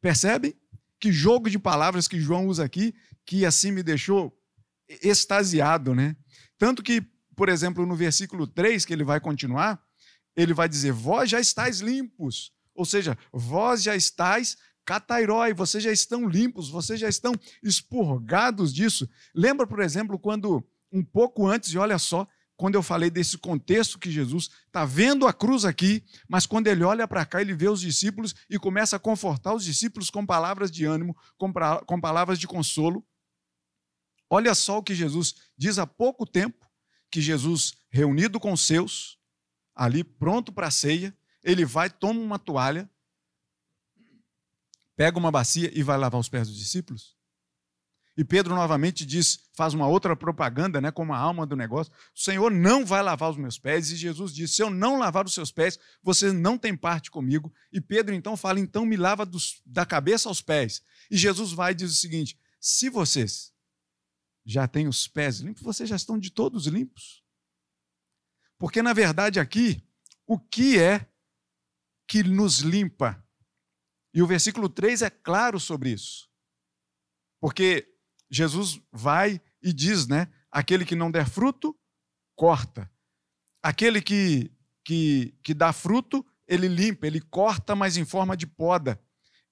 [0.00, 0.58] Percebe?
[0.98, 4.36] que jogo de palavras que João usa aqui, que assim me deixou
[4.88, 6.16] extasiado, né?
[6.58, 7.02] Tanto que,
[7.34, 9.82] por exemplo, no versículo 3, que ele vai continuar,
[10.34, 15.90] ele vai dizer: Vós já estáis limpos, ou seja, vós já estáis catairói, vocês já
[15.90, 19.08] estão limpos, vocês já estão expurgados disso.
[19.34, 23.98] Lembra, por exemplo, quando um pouco antes, e olha só, quando eu falei desse contexto
[23.98, 27.68] que Jesus está vendo a cruz aqui, mas quando ele olha para cá, ele vê
[27.68, 32.00] os discípulos e começa a confortar os discípulos com palavras de ânimo, com, pra, com
[32.00, 33.04] palavras de consolo.
[34.30, 36.66] Olha só o que Jesus diz há pouco tempo,
[37.10, 39.18] que Jesus, reunido com os seus,
[39.74, 42.90] ali pronto para a ceia, ele vai, toma uma toalha,
[44.96, 47.16] pega uma bacia e vai lavar os pés dos discípulos.
[48.16, 52.18] E Pedro novamente diz, faz uma outra propaganda, né, como a alma do negócio: o
[52.18, 53.92] Senhor não vai lavar os meus pés.
[53.92, 57.52] E Jesus diz: se eu não lavar os seus pés, você não tem parte comigo.
[57.70, 60.82] E Pedro então fala: então me lava dos, da cabeça aos pés.
[61.10, 63.52] E Jesus vai e diz o seguinte: se vocês
[64.46, 67.22] já têm os pés limpos, vocês já estão de todos limpos.
[68.58, 69.86] Porque na verdade aqui,
[70.26, 71.06] o que é
[72.06, 73.22] que nos limpa?
[74.14, 76.28] E o versículo 3 é claro sobre isso.
[77.40, 77.86] Porque
[78.30, 80.32] Jesus vai e diz, né?
[80.50, 81.76] Aquele que não der fruto,
[82.34, 82.90] corta.
[83.62, 84.50] Aquele que,
[84.84, 89.00] que, que dá fruto, ele limpa, ele corta, mas em forma de poda.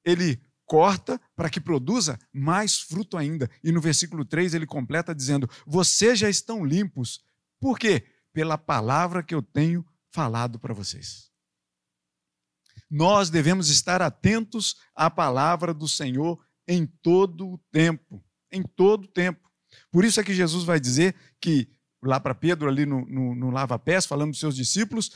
[0.05, 3.51] Ele corta para que produza mais fruto ainda.
[3.63, 7.23] E no versículo 3 ele completa dizendo: Vocês já estão limpos.
[7.61, 8.07] Por quê?
[8.33, 11.34] Pela palavra que eu tenho falado para vocês.
[12.91, 18.25] Nós devemos estar atentos à palavra do Senhor em todo o tempo.
[18.53, 19.51] Em todo o tempo.
[19.91, 21.69] Por isso é que Jesus vai dizer que,
[22.03, 25.11] lá para Pedro, ali no, no, no lava-pés, falando dos seus discípulos,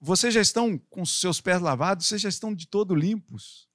[0.00, 3.68] vocês já estão com seus pés lavados, vocês já estão de todo limpos.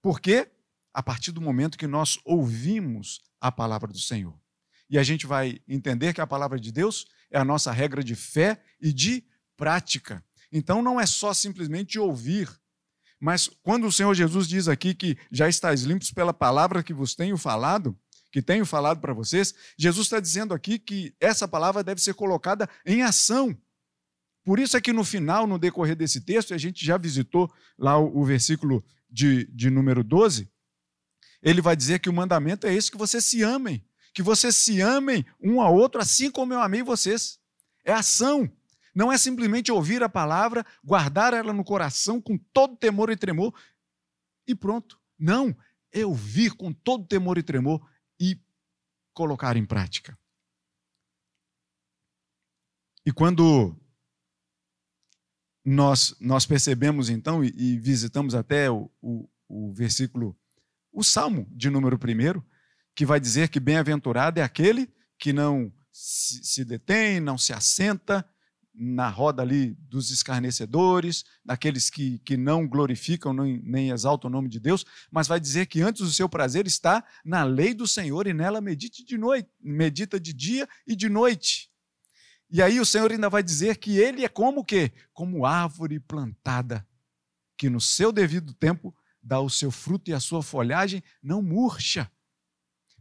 [0.00, 0.50] Por quê?
[0.94, 4.38] A partir do momento que nós ouvimos a palavra do Senhor.
[4.88, 8.14] E a gente vai entender que a palavra de Deus é a nossa regra de
[8.14, 9.24] fé e de
[9.56, 10.24] prática.
[10.52, 12.48] Então não é só simplesmente ouvir,
[13.20, 17.14] mas quando o Senhor Jesus diz aqui que já estáis limpos pela palavra que vos
[17.14, 17.98] tenho falado,
[18.30, 22.68] que tenho falado para vocês, Jesus está dizendo aqui que essa palavra deve ser colocada
[22.84, 23.56] em ação.
[24.44, 27.98] Por isso é que no final, no decorrer desse texto, a gente já visitou lá
[27.98, 30.48] o, o versículo de, de número 12,
[31.42, 34.80] ele vai dizer que o mandamento é esse: que vocês se amem, que vocês se
[34.80, 37.38] amem um ao outro, assim como eu amei vocês.
[37.84, 38.50] É ação.
[38.96, 43.52] Não é simplesmente ouvir a palavra, guardar ela no coração com todo temor e tremor
[44.48, 44.98] e pronto.
[45.18, 45.54] Não,
[45.92, 47.86] é ouvir com todo temor e tremor
[48.18, 48.40] e
[49.12, 50.18] colocar em prática.
[53.04, 53.78] E quando
[55.62, 60.34] nós, nós percebemos então e, e visitamos até o, o, o versículo,
[60.90, 62.42] o Salmo de número primeiro,
[62.94, 68.26] que vai dizer que bem-aventurado é aquele que não se, se detém, não se assenta
[68.78, 74.48] na roda ali dos escarnecedores, daqueles que, que não glorificam nem, nem exaltam o nome
[74.48, 78.26] de Deus, mas vai dizer que antes o seu prazer está na lei do Senhor
[78.26, 81.70] e nela medite de noite, medita de dia e de noite.
[82.50, 84.92] E aí o Senhor ainda vai dizer que ele é como o quê?
[85.12, 86.86] Como árvore plantada,
[87.56, 92.10] que no seu devido tempo dá o seu fruto e a sua folhagem não murcha.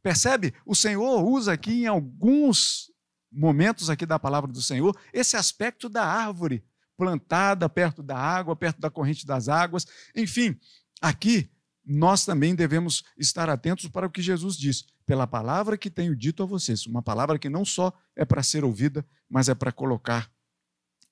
[0.02, 0.54] Percebe?
[0.66, 2.92] O Senhor usa aqui em alguns
[3.36, 6.64] momentos aqui da palavra do Senhor, esse aspecto da árvore
[6.98, 9.86] plantada perto da água, perto da corrente das águas.
[10.16, 10.58] Enfim,
[11.02, 11.52] aqui
[11.86, 16.42] nós também devemos estar atentos para o que Jesus diz, pela palavra que tenho dito
[16.42, 20.32] a vocês, uma palavra que não só é para ser ouvida, mas é para colocar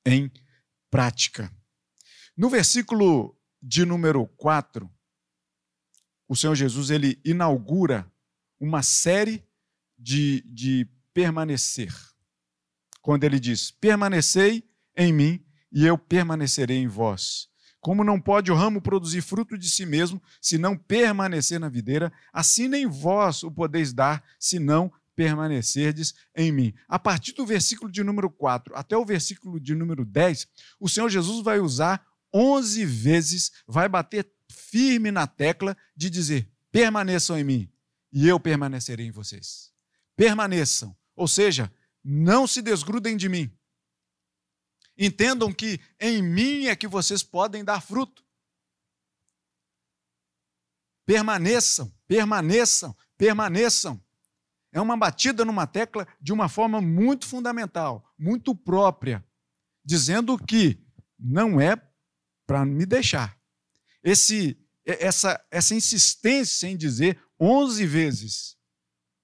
[0.05, 0.31] em
[0.89, 1.51] prática.
[2.35, 4.89] No versículo de número 4,
[6.27, 8.11] o Senhor Jesus ele inaugura
[8.59, 9.45] uma série
[9.97, 11.93] de, de permanecer
[13.03, 14.63] quando ele diz: Permanecei
[14.97, 17.47] em mim e eu permanecerei em vós.
[17.79, 22.11] Como não pode o ramo produzir fruto de si mesmo, se não permanecer na videira,
[22.31, 26.73] assim nem vós o podeis dar, se não permanecerdes em mim.
[26.87, 30.47] A partir do versículo de número 4 até o versículo de número 10,
[30.79, 37.37] o Senhor Jesus vai usar 11 vezes, vai bater firme na tecla de dizer: permaneçam
[37.37, 37.69] em mim
[38.13, 39.73] e eu permanecerei em vocês.
[40.15, 41.69] Permaneçam, ou seja,
[42.03, 43.51] não se desgrudem de mim.
[44.97, 48.23] Entendam que em mim é que vocês podem dar fruto.
[51.05, 54.03] Permaneçam, permaneçam, permaneçam.
[54.71, 59.23] É uma batida numa tecla de uma forma muito fundamental, muito própria,
[59.83, 60.83] dizendo que
[61.19, 61.75] não é
[62.45, 63.37] para me deixar.
[64.03, 68.57] Esse, essa, essa insistência em dizer 11 vezes,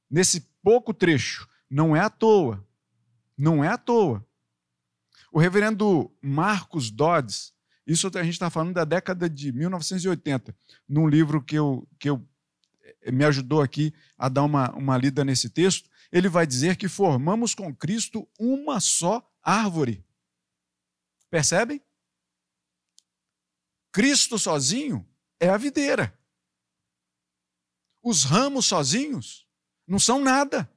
[0.09, 2.67] nesse pouco trecho, não é à toa.
[3.39, 4.27] Não é à toa.
[5.31, 7.53] O reverendo Marcos Dodds,
[7.87, 10.53] isso a gente está falando da década de 1980,
[10.85, 12.27] num livro que eu, que eu
[13.01, 16.89] eh, me ajudou aqui a dar uma, uma lida nesse texto, ele vai dizer que
[16.89, 20.05] formamos com Cristo uma só árvore.
[21.29, 21.81] Percebem?
[23.89, 25.07] Cristo sozinho
[25.39, 26.13] é a videira.
[28.03, 29.47] Os ramos sozinhos
[29.87, 30.69] não são nada.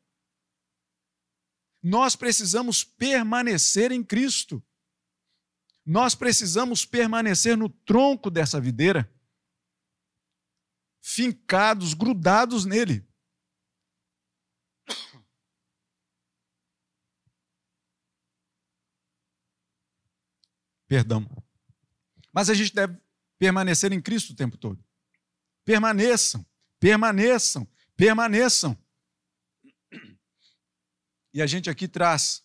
[1.83, 4.63] Nós precisamos permanecer em Cristo.
[5.85, 9.13] Nós precisamos permanecer no tronco dessa videira,
[11.01, 13.05] fincados, grudados nele.
[20.87, 21.27] Perdão.
[22.33, 22.97] Mas a gente deve
[23.39, 24.81] permanecer em Cristo o tempo todo.
[25.65, 26.47] Permaneçam,
[26.79, 28.81] permaneçam, permaneçam.
[31.35, 32.43] E a gente aqui traz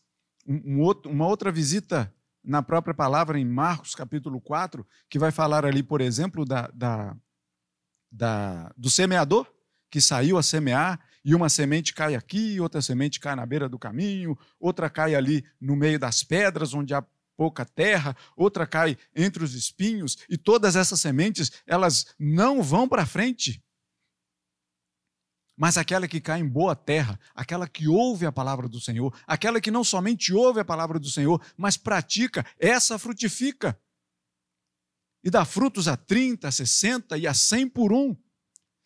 [0.47, 2.13] um, outro, uma outra visita
[2.43, 7.15] na própria palavra, em Marcos capítulo 4, que vai falar ali, por exemplo, da, da,
[8.09, 9.45] da, do semeador,
[9.89, 13.77] que saiu a semear, e uma semente cai aqui, outra semente cai na beira do
[13.77, 17.03] caminho, outra cai ali no meio das pedras, onde há
[17.35, 23.05] pouca terra, outra cai entre os espinhos, e todas essas sementes, elas não vão para
[23.05, 23.61] frente.
[25.57, 29.59] Mas aquela que cai em boa terra, aquela que ouve a palavra do Senhor, aquela
[29.59, 33.77] que não somente ouve a palavra do Senhor, mas pratica, essa frutifica.
[35.23, 38.15] E dá frutos a 30, a 60 e a 100 por um.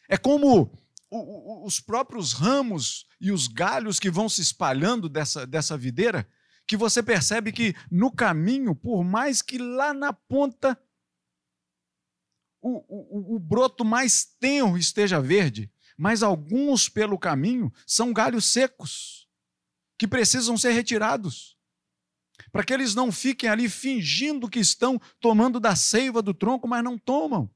[0.08, 0.72] É como
[1.12, 6.26] os próprios ramos e os galhos que vão se espalhando dessa, dessa videira,
[6.66, 10.82] que você percebe que no caminho, por mais que lá na ponta
[12.62, 15.70] o, o, o broto mais tenro esteja verde,
[16.02, 19.30] mas alguns pelo caminho são galhos secos,
[20.00, 21.56] que precisam ser retirados,
[22.52, 26.84] para que eles não fiquem ali fingindo que estão tomando da seiva do tronco, mas
[26.84, 27.48] não tomam.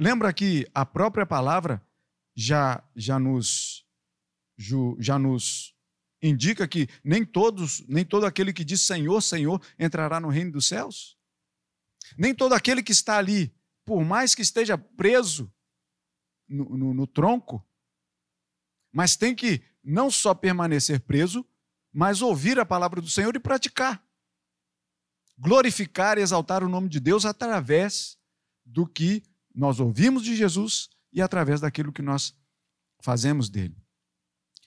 [0.00, 1.86] Lembra que a própria palavra
[2.34, 3.86] já, já, nos,
[4.98, 5.76] já nos
[6.22, 10.68] indica que nem todos, nem todo aquele que diz Senhor, Senhor, entrará no reino dos
[10.68, 11.18] céus?
[12.16, 13.54] Nem todo aquele que está ali,
[13.84, 15.53] por mais que esteja preso
[16.48, 17.66] no, no, no tronco,
[18.92, 21.46] mas tem que não só permanecer preso,
[21.92, 24.04] mas ouvir a palavra do Senhor e praticar.
[25.36, 28.16] Glorificar e exaltar o nome de Deus através
[28.64, 29.22] do que
[29.54, 32.36] nós ouvimos de Jesus e através daquilo que nós
[33.00, 33.76] fazemos dele.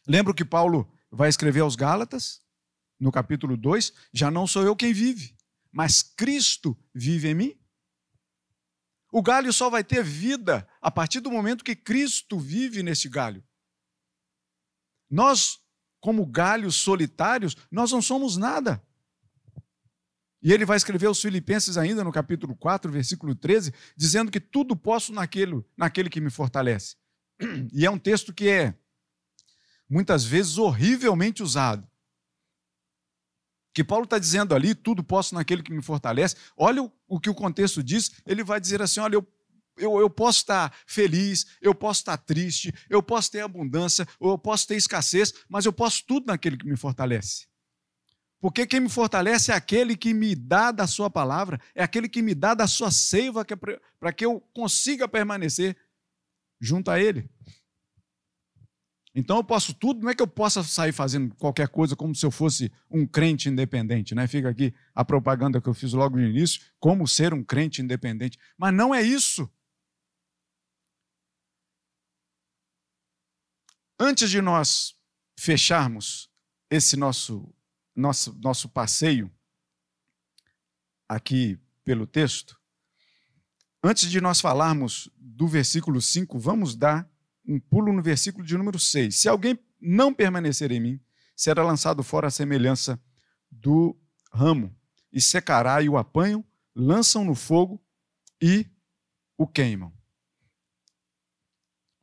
[0.08, 2.42] Lembra que Paulo vai escrever aos Gálatas,
[3.00, 5.36] no capítulo 2: Já não sou eu quem vive,
[5.72, 7.60] mas Cristo vive em mim?
[9.18, 13.44] O galho só vai ter vida a partir do momento que Cristo vive nesse galho.
[15.10, 15.58] Nós,
[16.00, 18.80] como galhos solitários, nós não somos nada.
[20.40, 24.76] E ele vai escrever aos Filipenses ainda no capítulo 4, versículo 13, dizendo que tudo
[24.76, 26.96] posso naquele, naquele que me fortalece.
[27.74, 28.76] E é um texto que é
[29.90, 31.90] muitas vezes horrivelmente usado.
[33.78, 36.36] Que Paulo está dizendo ali, tudo posso naquele que me fortalece.
[36.58, 39.28] Olha o, que o contexto diz, ele vai dizer assim: olha, eu
[39.78, 44.38] eu, eu, posso estar feliz, eu posso estar triste, eu posso ter abundância, ou eu
[44.40, 47.46] posso ter escassez, mas eu posso tudo naquele que me fortalece.
[48.42, 52.24] Porque quem me fortalece é aquele que me dá da sua palavra, é aquele que
[52.24, 55.78] me dá da sua seiva é para que eu consiga permanecer
[56.60, 57.30] junto a ele.
[59.20, 62.24] Então eu posso tudo, não é que eu possa sair fazendo qualquer coisa como se
[62.24, 64.28] eu fosse um crente independente, né?
[64.28, 68.38] Fica aqui a propaganda que eu fiz logo no início, como ser um crente independente.
[68.56, 69.50] Mas não é isso.
[74.00, 74.96] Antes de nós
[75.36, 76.30] fecharmos
[76.70, 77.52] esse nosso
[77.96, 79.34] nosso, nosso passeio
[81.10, 82.56] aqui pelo texto,
[83.84, 87.10] antes de nós falarmos do versículo 5, vamos dar
[87.48, 89.16] um pulo no versículo de número 6.
[89.16, 91.02] Se alguém não permanecer em mim,
[91.36, 93.02] será lançado fora a semelhança
[93.50, 93.98] do
[94.32, 94.76] ramo,
[95.12, 96.46] e secará e o apanham,
[96.76, 97.84] lançam no fogo
[98.42, 98.70] e
[99.38, 99.92] o queimam.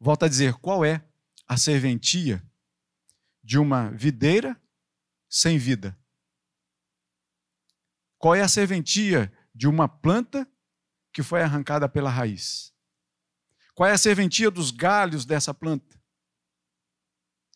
[0.01, 1.07] Volta a dizer, qual é
[1.47, 2.45] a serventia
[3.42, 4.61] de uma videira
[5.28, 5.97] sem vida?
[8.18, 10.49] Qual é a serventia de uma planta
[11.12, 12.74] que foi arrancada pela raiz?
[13.75, 16.01] Qual é a serventia dos galhos dessa planta?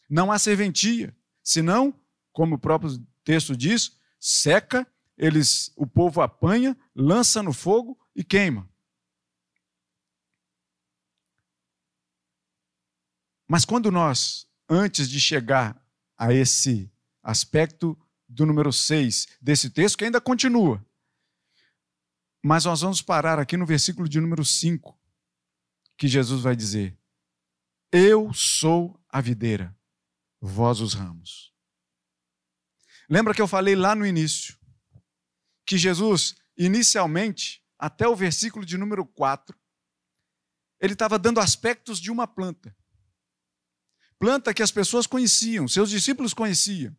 [0.09, 1.95] Não há serventia, senão,
[2.33, 8.69] como o próprio texto diz, seca, eles, o povo apanha, lança no fogo e queima.
[13.47, 15.81] Mas quando nós, antes de chegar
[16.17, 16.93] a esse
[17.23, 17.99] aspecto
[18.29, 20.85] do número 6 desse texto, que ainda continua.
[22.43, 24.98] Mas nós vamos parar aqui no versículo de número 5,
[25.99, 26.97] que Jesus vai dizer:
[27.93, 29.77] Eu sou a videira,
[30.41, 31.53] vós os ramos.
[33.11, 34.57] Lembra que eu falei lá no início
[35.67, 39.55] que Jesus, inicialmente, até o versículo de número 4,
[40.81, 42.75] ele estava dando aspectos de uma planta.
[44.19, 46.97] Planta que as pessoas conheciam, seus discípulos conheciam.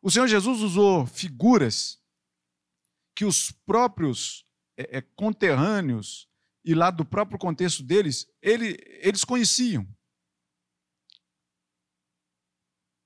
[0.00, 2.02] O Senhor Jesus usou figuras
[3.14, 6.29] que os próprios é, é, conterrâneos
[6.64, 9.86] e lá do próprio contexto deles, ele, eles conheciam.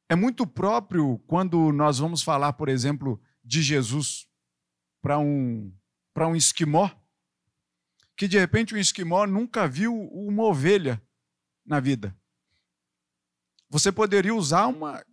[0.09, 4.29] É muito próprio quando nós vamos falar, por exemplo, de Jesus
[5.01, 5.75] para um,
[6.13, 6.91] para um esquimó,
[8.17, 11.03] que de repente um esquimó nunca viu uma ovelha
[11.65, 12.17] na vida.
[13.71, 15.05] Você poderia usar uma,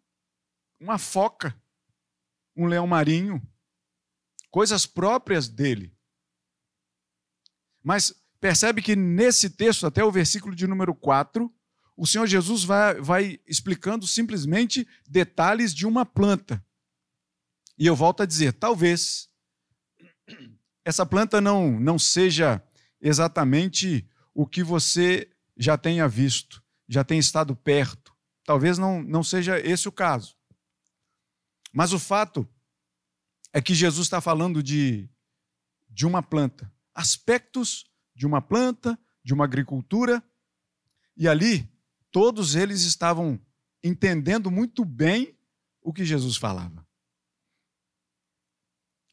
[0.80, 1.60] uma foca
[2.56, 3.42] um leão marinho,
[4.50, 5.96] coisas próprias dele.
[7.84, 11.54] Mas percebe que nesse texto, até o versículo de número 4,
[11.96, 16.66] o Senhor Jesus vai, vai explicando simplesmente detalhes de uma planta.
[17.78, 19.30] E eu volto a dizer, talvez
[20.84, 22.62] essa planta não, não seja
[23.00, 28.16] exatamente o que você já tenha visto, já tenha estado perto.
[28.44, 30.36] Talvez não, não seja esse o caso.
[31.72, 32.48] Mas o fato
[33.54, 35.08] é que Jesus está falando de,
[35.88, 37.91] de uma planta, aspectos
[38.22, 40.24] de uma planta, de uma agricultura,
[41.18, 41.68] e ali
[42.12, 43.44] todos eles estavam
[43.84, 45.36] entendendo muito bem
[45.82, 46.88] o que Jesus falava.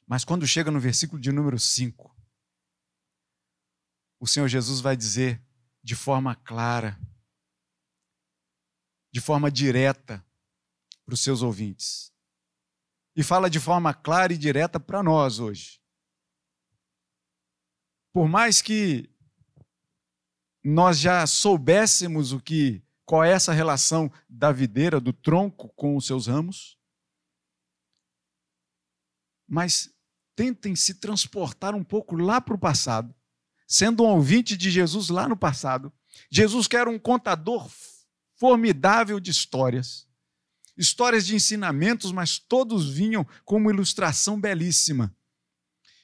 [0.06, 2.14] Mas quando chega no versículo de número 5,
[4.20, 5.42] o Senhor Jesus vai dizer
[5.82, 7.00] de forma clara,
[9.10, 10.22] de forma direta
[11.02, 12.12] para os seus ouvintes.
[13.16, 15.77] E fala de forma clara e direta para nós hoje.
[18.12, 19.10] Por mais que
[20.64, 26.06] nós já soubéssemos o que qual é essa relação da videira, do tronco com os
[26.06, 26.78] seus ramos,
[29.48, 29.90] mas
[30.36, 33.14] tentem se transportar um pouco lá para o passado,
[33.66, 35.90] sendo um ouvinte de Jesus lá no passado.
[36.30, 37.66] Jesus que era um contador
[38.36, 40.06] formidável de histórias,
[40.76, 45.16] histórias de ensinamentos, mas todos vinham com uma ilustração belíssima.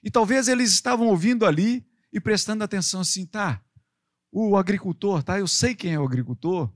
[0.02, 3.61] E talvez eles estavam ouvindo ali e prestando atenção assim, tá?
[4.31, 5.41] O agricultor, tá?
[5.41, 6.73] Eu sei quem é o agricultor.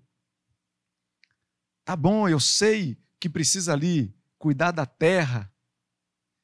[1.84, 5.50] Tá bom, eu sei que precisa ali cuidar da terra.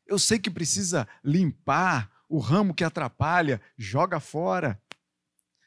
[0.06, 4.80] Eu sei que precisa limpar o ramo que atrapalha, joga fora.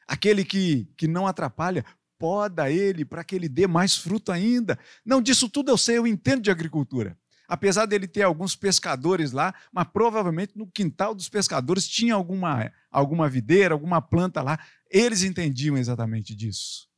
[0.06, 1.84] Aquele que, que não atrapalha,
[2.18, 4.78] poda ele para que ele dê mais fruto ainda.
[5.04, 7.16] Não, disso tudo eu sei, eu entendo de agricultura.
[7.48, 13.28] Apesar dele ter alguns pescadores lá, mas provavelmente no quintal dos pescadores tinha alguma, alguma
[13.28, 14.62] videira, alguma planta lá.
[14.90, 16.88] Eles entendiam exatamente disso.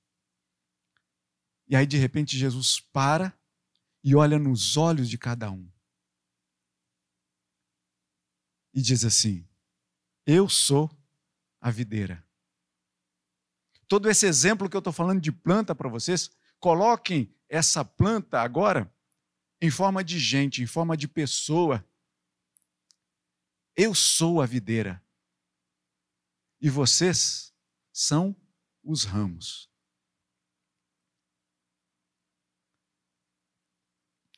[1.69, 3.33] E aí, de repente, Jesus para
[4.03, 5.71] e olha nos olhos de cada um.
[8.75, 9.49] E diz assim:
[10.27, 10.91] Eu sou
[11.61, 12.29] a videira
[13.91, 16.31] todo esse exemplo que eu estou falando de planta para vocês,
[16.61, 18.89] coloquem essa planta agora
[19.61, 21.85] em forma de gente, em forma de pessoa.
[23.77, 25.03] Eu sou a videira
[26.61, 27.55] e vocês
[27.93, 28.37] são
[28.83, 29.71] os ramos.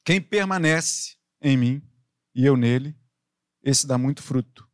[0.05, 1.89] Quem permanece em mim
[2.35, 2.97] e eu nele,
[3.63, 4.69] esse dá muito fruto,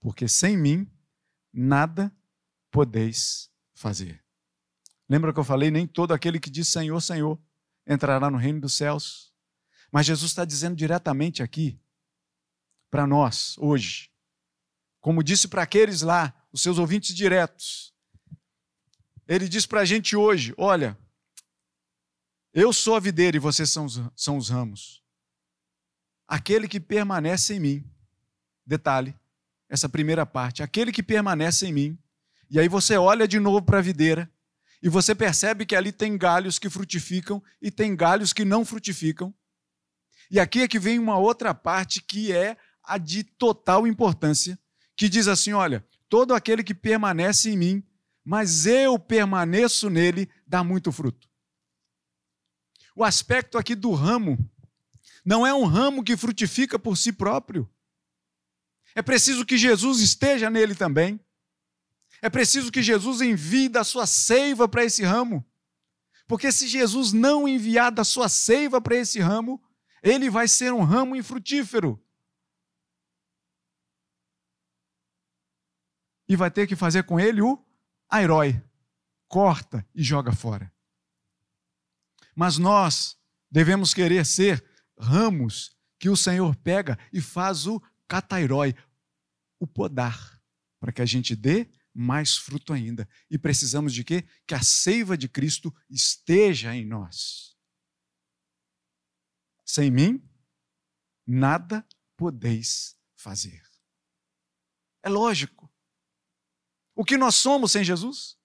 [0.00, 0.90] porque sem mim
[1.52, 2.14] nada
[2.70, 4.24] podeis fazer.
[5.08, 5.70] Lembra que eu falei?
[5.70, 7.40] Nem todo aquele que diz Senhor, Senhor
[7.86, 9.31] entrará no reino dos céus.
[9.92, 11.78] Mas Jesus está dizendo diretamente aqui,
[12.90, 14.10] para nós, hoje,
[15.00, 17.92] como disse para aqueles lá, os seus ouvintes diretos.
[19.28, 20.98] Ele diz para a gente hoje: olha,
[22.54, 25.02] eu sou a videira e vocês são os, são os ramos.
[26.26, 27.84] Aquele que permanece em mim,
[28.64, 29.14] detalhe,
[29.68, 31.98] essa primeira parte, aquele que permanece em mim,
[32.50, 34.30] e aí você olha de novo para a videira,
[34.82, 39.34] e você percebe que ali tem galhos que frutificam e tem galhos que não frutificam.
[40.32, 44.58] E aqui é que vem uma outra parte que é a de total importância,
[44.96, 47.86] que diz assim: olha, todo aquele que permanece em mim,
[48.24, 51.28] mas eu permaneço nele, dá muito fruto.
[52.96, 54.38] O aspecto aqui do ramo
[55.22, 57.70] não é um ramo que frutifica por si próprio.
[58.94, 61.20] É preciso que Jesus esteja nele também.
[62.22, 65.44] É preciso que Jesus envie da sua seiva para esse ramo.
[66.26, 69.62] Porque se Jesus não enviar da sua seiva para esse ramo,
[70.02, 72.02] ele vai ser um ramo infrutífero.
[76.28, 77.62] E vai ter que fazer com ele o
[78.08, 78.62] aerói.
[79.28, 80.72] Corta e joga fora.
[82.34, 83.18] Mas nós
[83.50, 84.64] devemos querer ser
[84.98, 88.74] ramos que o Senhor pega e faz o catairói,
[89.58, 90.40] o podar,
[90.80, 93.08] para que a gente dê mais fruto ainda.
[93.30, 94.24] E precisamos de quê?
[94.46, 97.51] Que a seiva de Cristo esteja em nós.
[99.72, 100.22] Sem mim,
[101.26, 101.82] nada
[102.14, 103.62] podeis fazer.
[105.02, 105.72] É lógico.
[106.94, 108.36] O que nós somos sem Jesus?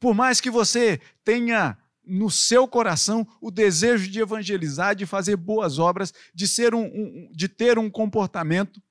[0.00, 5.78] Por mais que você tenha no seu coração o desejo de evangelizar, de fazer boas
[5.78, 8.82] obras, de ser um, um de ter um comportamento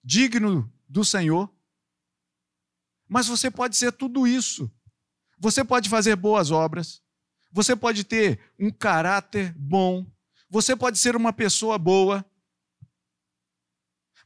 [0.00, 1.52] digno do Senhor,
[3.08, 4.72] mas você pode ser tudo isso.
[5.40, 7.01] Você pode fazer boas obras.
[7.52, 10.06] Você pode ter um caráter bom.
[10.48, 12.24] Você pode ser uma pessoa boa.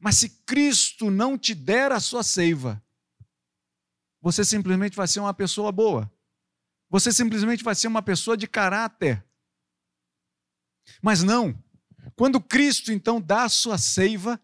[0.01, 2.83] Mas se Cristo não te der a sua seiva,
[4.21, 6.11] você simplesmente vai ser uma pessoa boa.
[6.89, 9.25] Você simplesmente vai ser uma pessoa de caráter.
[11.03, 11.61] Mas não.
[12.15, 14.41] Quando Cristo então dá a sua seiva,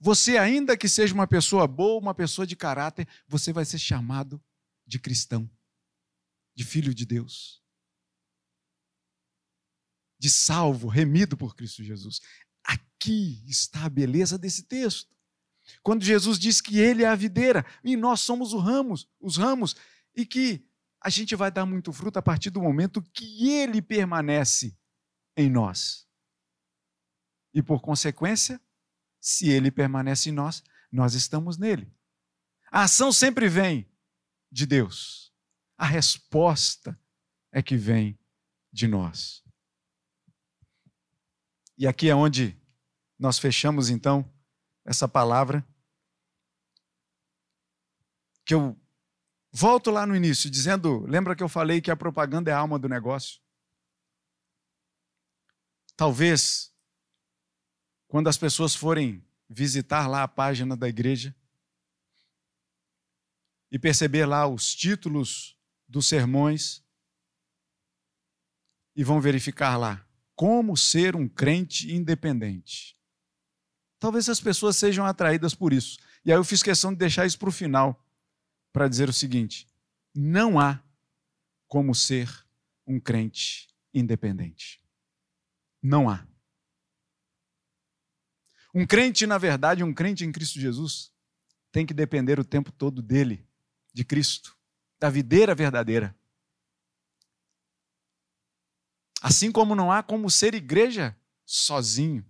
[0.00, 4.42] você, ainda que seja uma pessoa boa, uma pessoa de caráter, você vai ser chamado
[4.86, 5.50] de cristão,
[6.54, 7.62] de filho de Deus,
[10.18, 12.20] de salvo, remido por Cristo Jesus.
[12.64, 15.16] Aqui está a beleza desse texto.
[15.82, 19.76] Quando Jesus diz que ele é a videira e nós somos os ramos, os ramos,
[20.14, 20.66] e que
[21.00, 24.76] a gente vai dar muito fruto a partir do momento que ele permanece
[25.36, 26.06] em nós.
[27.54, 28.60] E por consequência,
[29.20, 31.92] se ele permanece em nós, nós estamos nele.
[32.70, 33.90] A ação sempre vem
[34.50, 35.32] de Deus.
[35.76, 36.98] A resposta
[37.52, 38.18] é que vem
[38.72, 39.44] de nós.
[41.78, 42.60] E aqui é onde
[43.16, 44.28] nós fechamos então
[44.84, 45.64] essa palavra.
[48.44, 48.76] Que eu
[49.52, 52.80] volto lá no início, dizendo: lembra que eu falei que a propaganda é a alma
[52.80, 53.40] do negócio?
[55.96, 56.74] Talvez
[58.08, 61.34] quando as pessoas forem visitar lá a página da igreja
[63.70, 65.56] e perceber lá os títulos
[65.86, 66.82] dos sermões
[68.96, 70.07] e vão verificar lá
[70.38, 72.96] como ser um crente independente.
[73.98, 75.98] Talvez as pessoas sejam atraídas por isso.
[76.24, 78.06] E aí eu fiz questão de deixar isso para o final,
[78.72, 79.68] para dizer o seguinte:
[80.14, 80.80] não há
[81.66, 82.30] como ser
[82.86, 84.80] um crente independente.
[85.82, 86.24] Não há.
[88.72, 91.10] Um crente, na verdade, um crente em Cristo Jesus,
[91.72, 93.44] tem que depender o tempo todo dele,
[93.92, 94.56] de Cristo,
[95.00, 96.16] da videira verdadeira.
[99.20, 102.24] Assim como não há como ser igreja sozinho.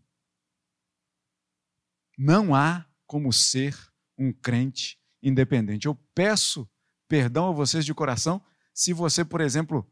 [2.17, 3.77] Não há como ser
[4.17, 5.87] um crente independente.
[5.87, 6.69] Eu peço
[7.07, 8.43] perdão a vocês de coração
[8.75, 9.91] se você, por exemplo,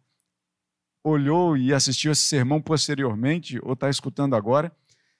[1.02, 4.76] olhou e assistiu esse sermão posteriormente ou está escutando agora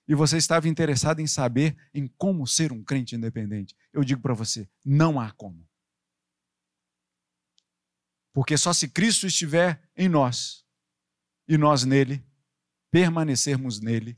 [0.08, 4.34] e você estava interessado em saber em como ser um crente independente, eu digo para
[4.34, 5.68] você: não há como.
[8.32, 10.65] Porque só se Cristo estiver em nós
[11.48, 12.24] e nós nele,
[12.90, 14.14] permanecermos nele,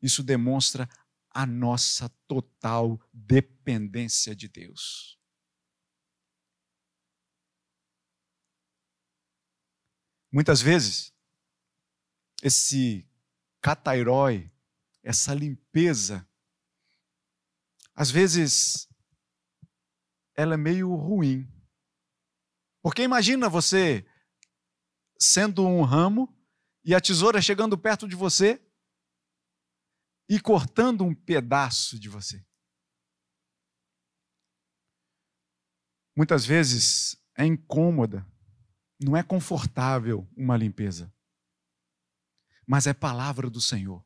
[0.00, 0.88] isso demonstra
[1.30, 5.18] a nossa total dependência de Deus.
[10.32, 11.12] Muitas vezes,
[12.42, 13.08] esse
[13.60, 14.50] catairói
[15.02, 16.26] essa limpeza,
[17.94, 18.88] às vezes
[20.34, 21.50] ela é meio ruim.
[22.82, 24.06] Porque imagina você
[25.20, 26.34] sendo um ramo
[26.84, 28.60] e a tesoura chegando perto de você
[30.28, 32.44] e cortando um pedaço de você.
[36.16, 38.26] Muitas vezes é incômoda,
[38.98, 41.12] não é confortável uma limpeza,
[42.66, 44.04] mas é palavra do Senhor.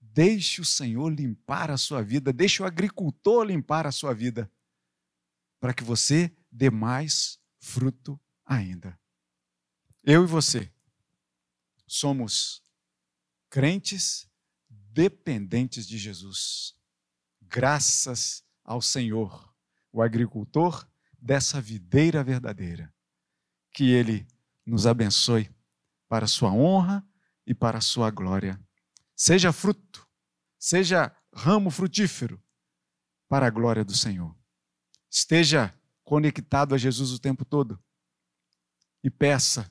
[0.00, 4.50] Deixe o Senhor limpar a sua vida, deixe o agricultor limpar a sua vida,
[5.60, 8.98] para que você dê mais fruto ainda.
[10.02, 10.72] Eu e você
[11.86, 12.62] somos
[13.50, 14.30] crentes
[14.68, 16.74] dependentes de Jesus.
[17.42, 19.54] Graças ao Senhor,
[19.92, 20.88] o agricultor
[21.20, 22.92] dessa videira verdadeira.
[23.72, 24.26] Que Ele
[24.64, 25.54] nos abençoe
[26.08, 27.06] para a sua honra
[27.46, 28.58] e para a sua glória.
[29.14, 30.08] Seja fruto,
[30.58, 32.42] seja ramo frutífero
[33.28, 34.34] para a glória do Senhor.
[35.10, 35.74] Esteja
[36.04, 37.82] conectado a Jesus o tempo todo
[39.04, 39.70] e peça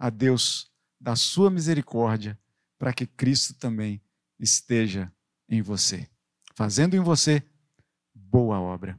[0.00, 2.40] a Deus da sua misericórdia
[2.78, 4.02] para que Cristo também
[4.38, 5.12] esteja
[5.46, 6.08] em você,
[6.54, 7.46] fazendo em você
[8.14, 8.98] boa obra.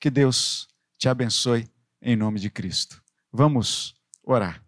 [0.00, 0.66] Que Deus
[0.98, 1.70] te abençoe
[2.02, 3.00] em nome de Cristo.
[3.32, 3.94] Vamos
[4.24, 4.64] orar.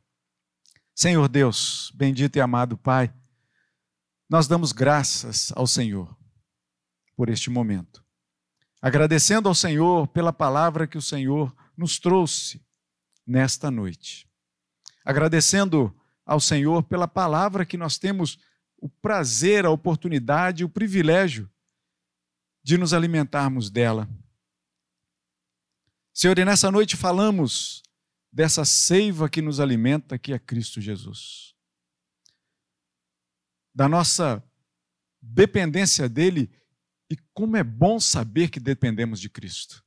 [0.95, 3.13] Senhor Deus, bendito e amado Pai,
[4.29, 6.17] nós damos graças ao Senhor
[7.17, 8.05] por este momento.
[8.81, 12.65] Agradecendo ao Senhor pela palavra que o Senhor nos trouxe
[13.27, 14.30] nesta noite.
[15.11, 15.95] Agradecendo
[16.25, 18.39] ao Senhor pela palavra que nós temos
[18.77, 21.51] o prazer, a oportunidade, o privilégio
[22.63, 24.09] de nos alimentarmos dela.
[26.13, 27.83] Senhor, e nessa noite falamos
[28.33, 31.51] dessa seiva que nos alimenta, que é Cristo Jesus
[33.75, 34.45] da nossa
[35.21, 36.51] dependência dele
[37.11, 39.85] e como é bom saber que dependemos de Cristo.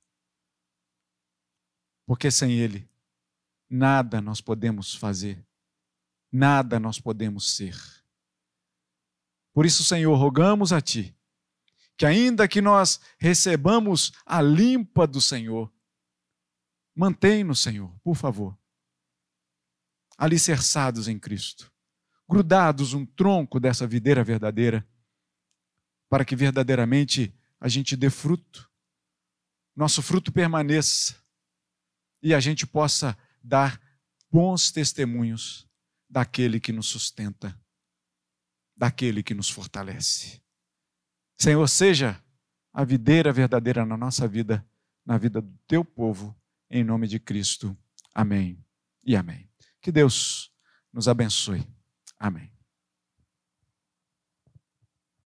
[2.06, 2.90] Porque sem ele,
[3.74, 5.46] nada nós podemos fazer,
[6.32, 7.76] nada nós podemos ser.
[9.54, 11.16] Por isso, Senhor, rogamos a Ti,
[11.98, 15.72] que ainda que nós recebamos a limpa do Senhor,
[16.96, 18.58] mantém-nos, Senhor, por favor,
[20.18, 21.74] alicerçados em Cristo
[22.28, 24.88] grudados um tronco dessa videira verdadeira,
[26.10, 28.70] para que verdadeiramente a gente dê fruto,
[29.76, 31.16] nosso fruto permaneça
[32.22, 33.80] e a gente possa dar
[34.32, 35.68] bons testemunhos
[36.10, 37.60] daquele que nos sustenta,
[38.76, 40.42] daquele que nos fortalece.
[41.38, 42.24] Senhor, seja
[42.72, 44.66] a videira verdadeira na nossa vida,
[45.06, 46.36] na vida do teu povo,
[46.70, 47.78] em nome de Cristo.
[48.14, 48.64] Amém
[49.04, 49.50] e amém.
[49.82, 50.52] Que Deus
[50.92, 51.68] nos abençoe.
[52.18, 52.53] Amém.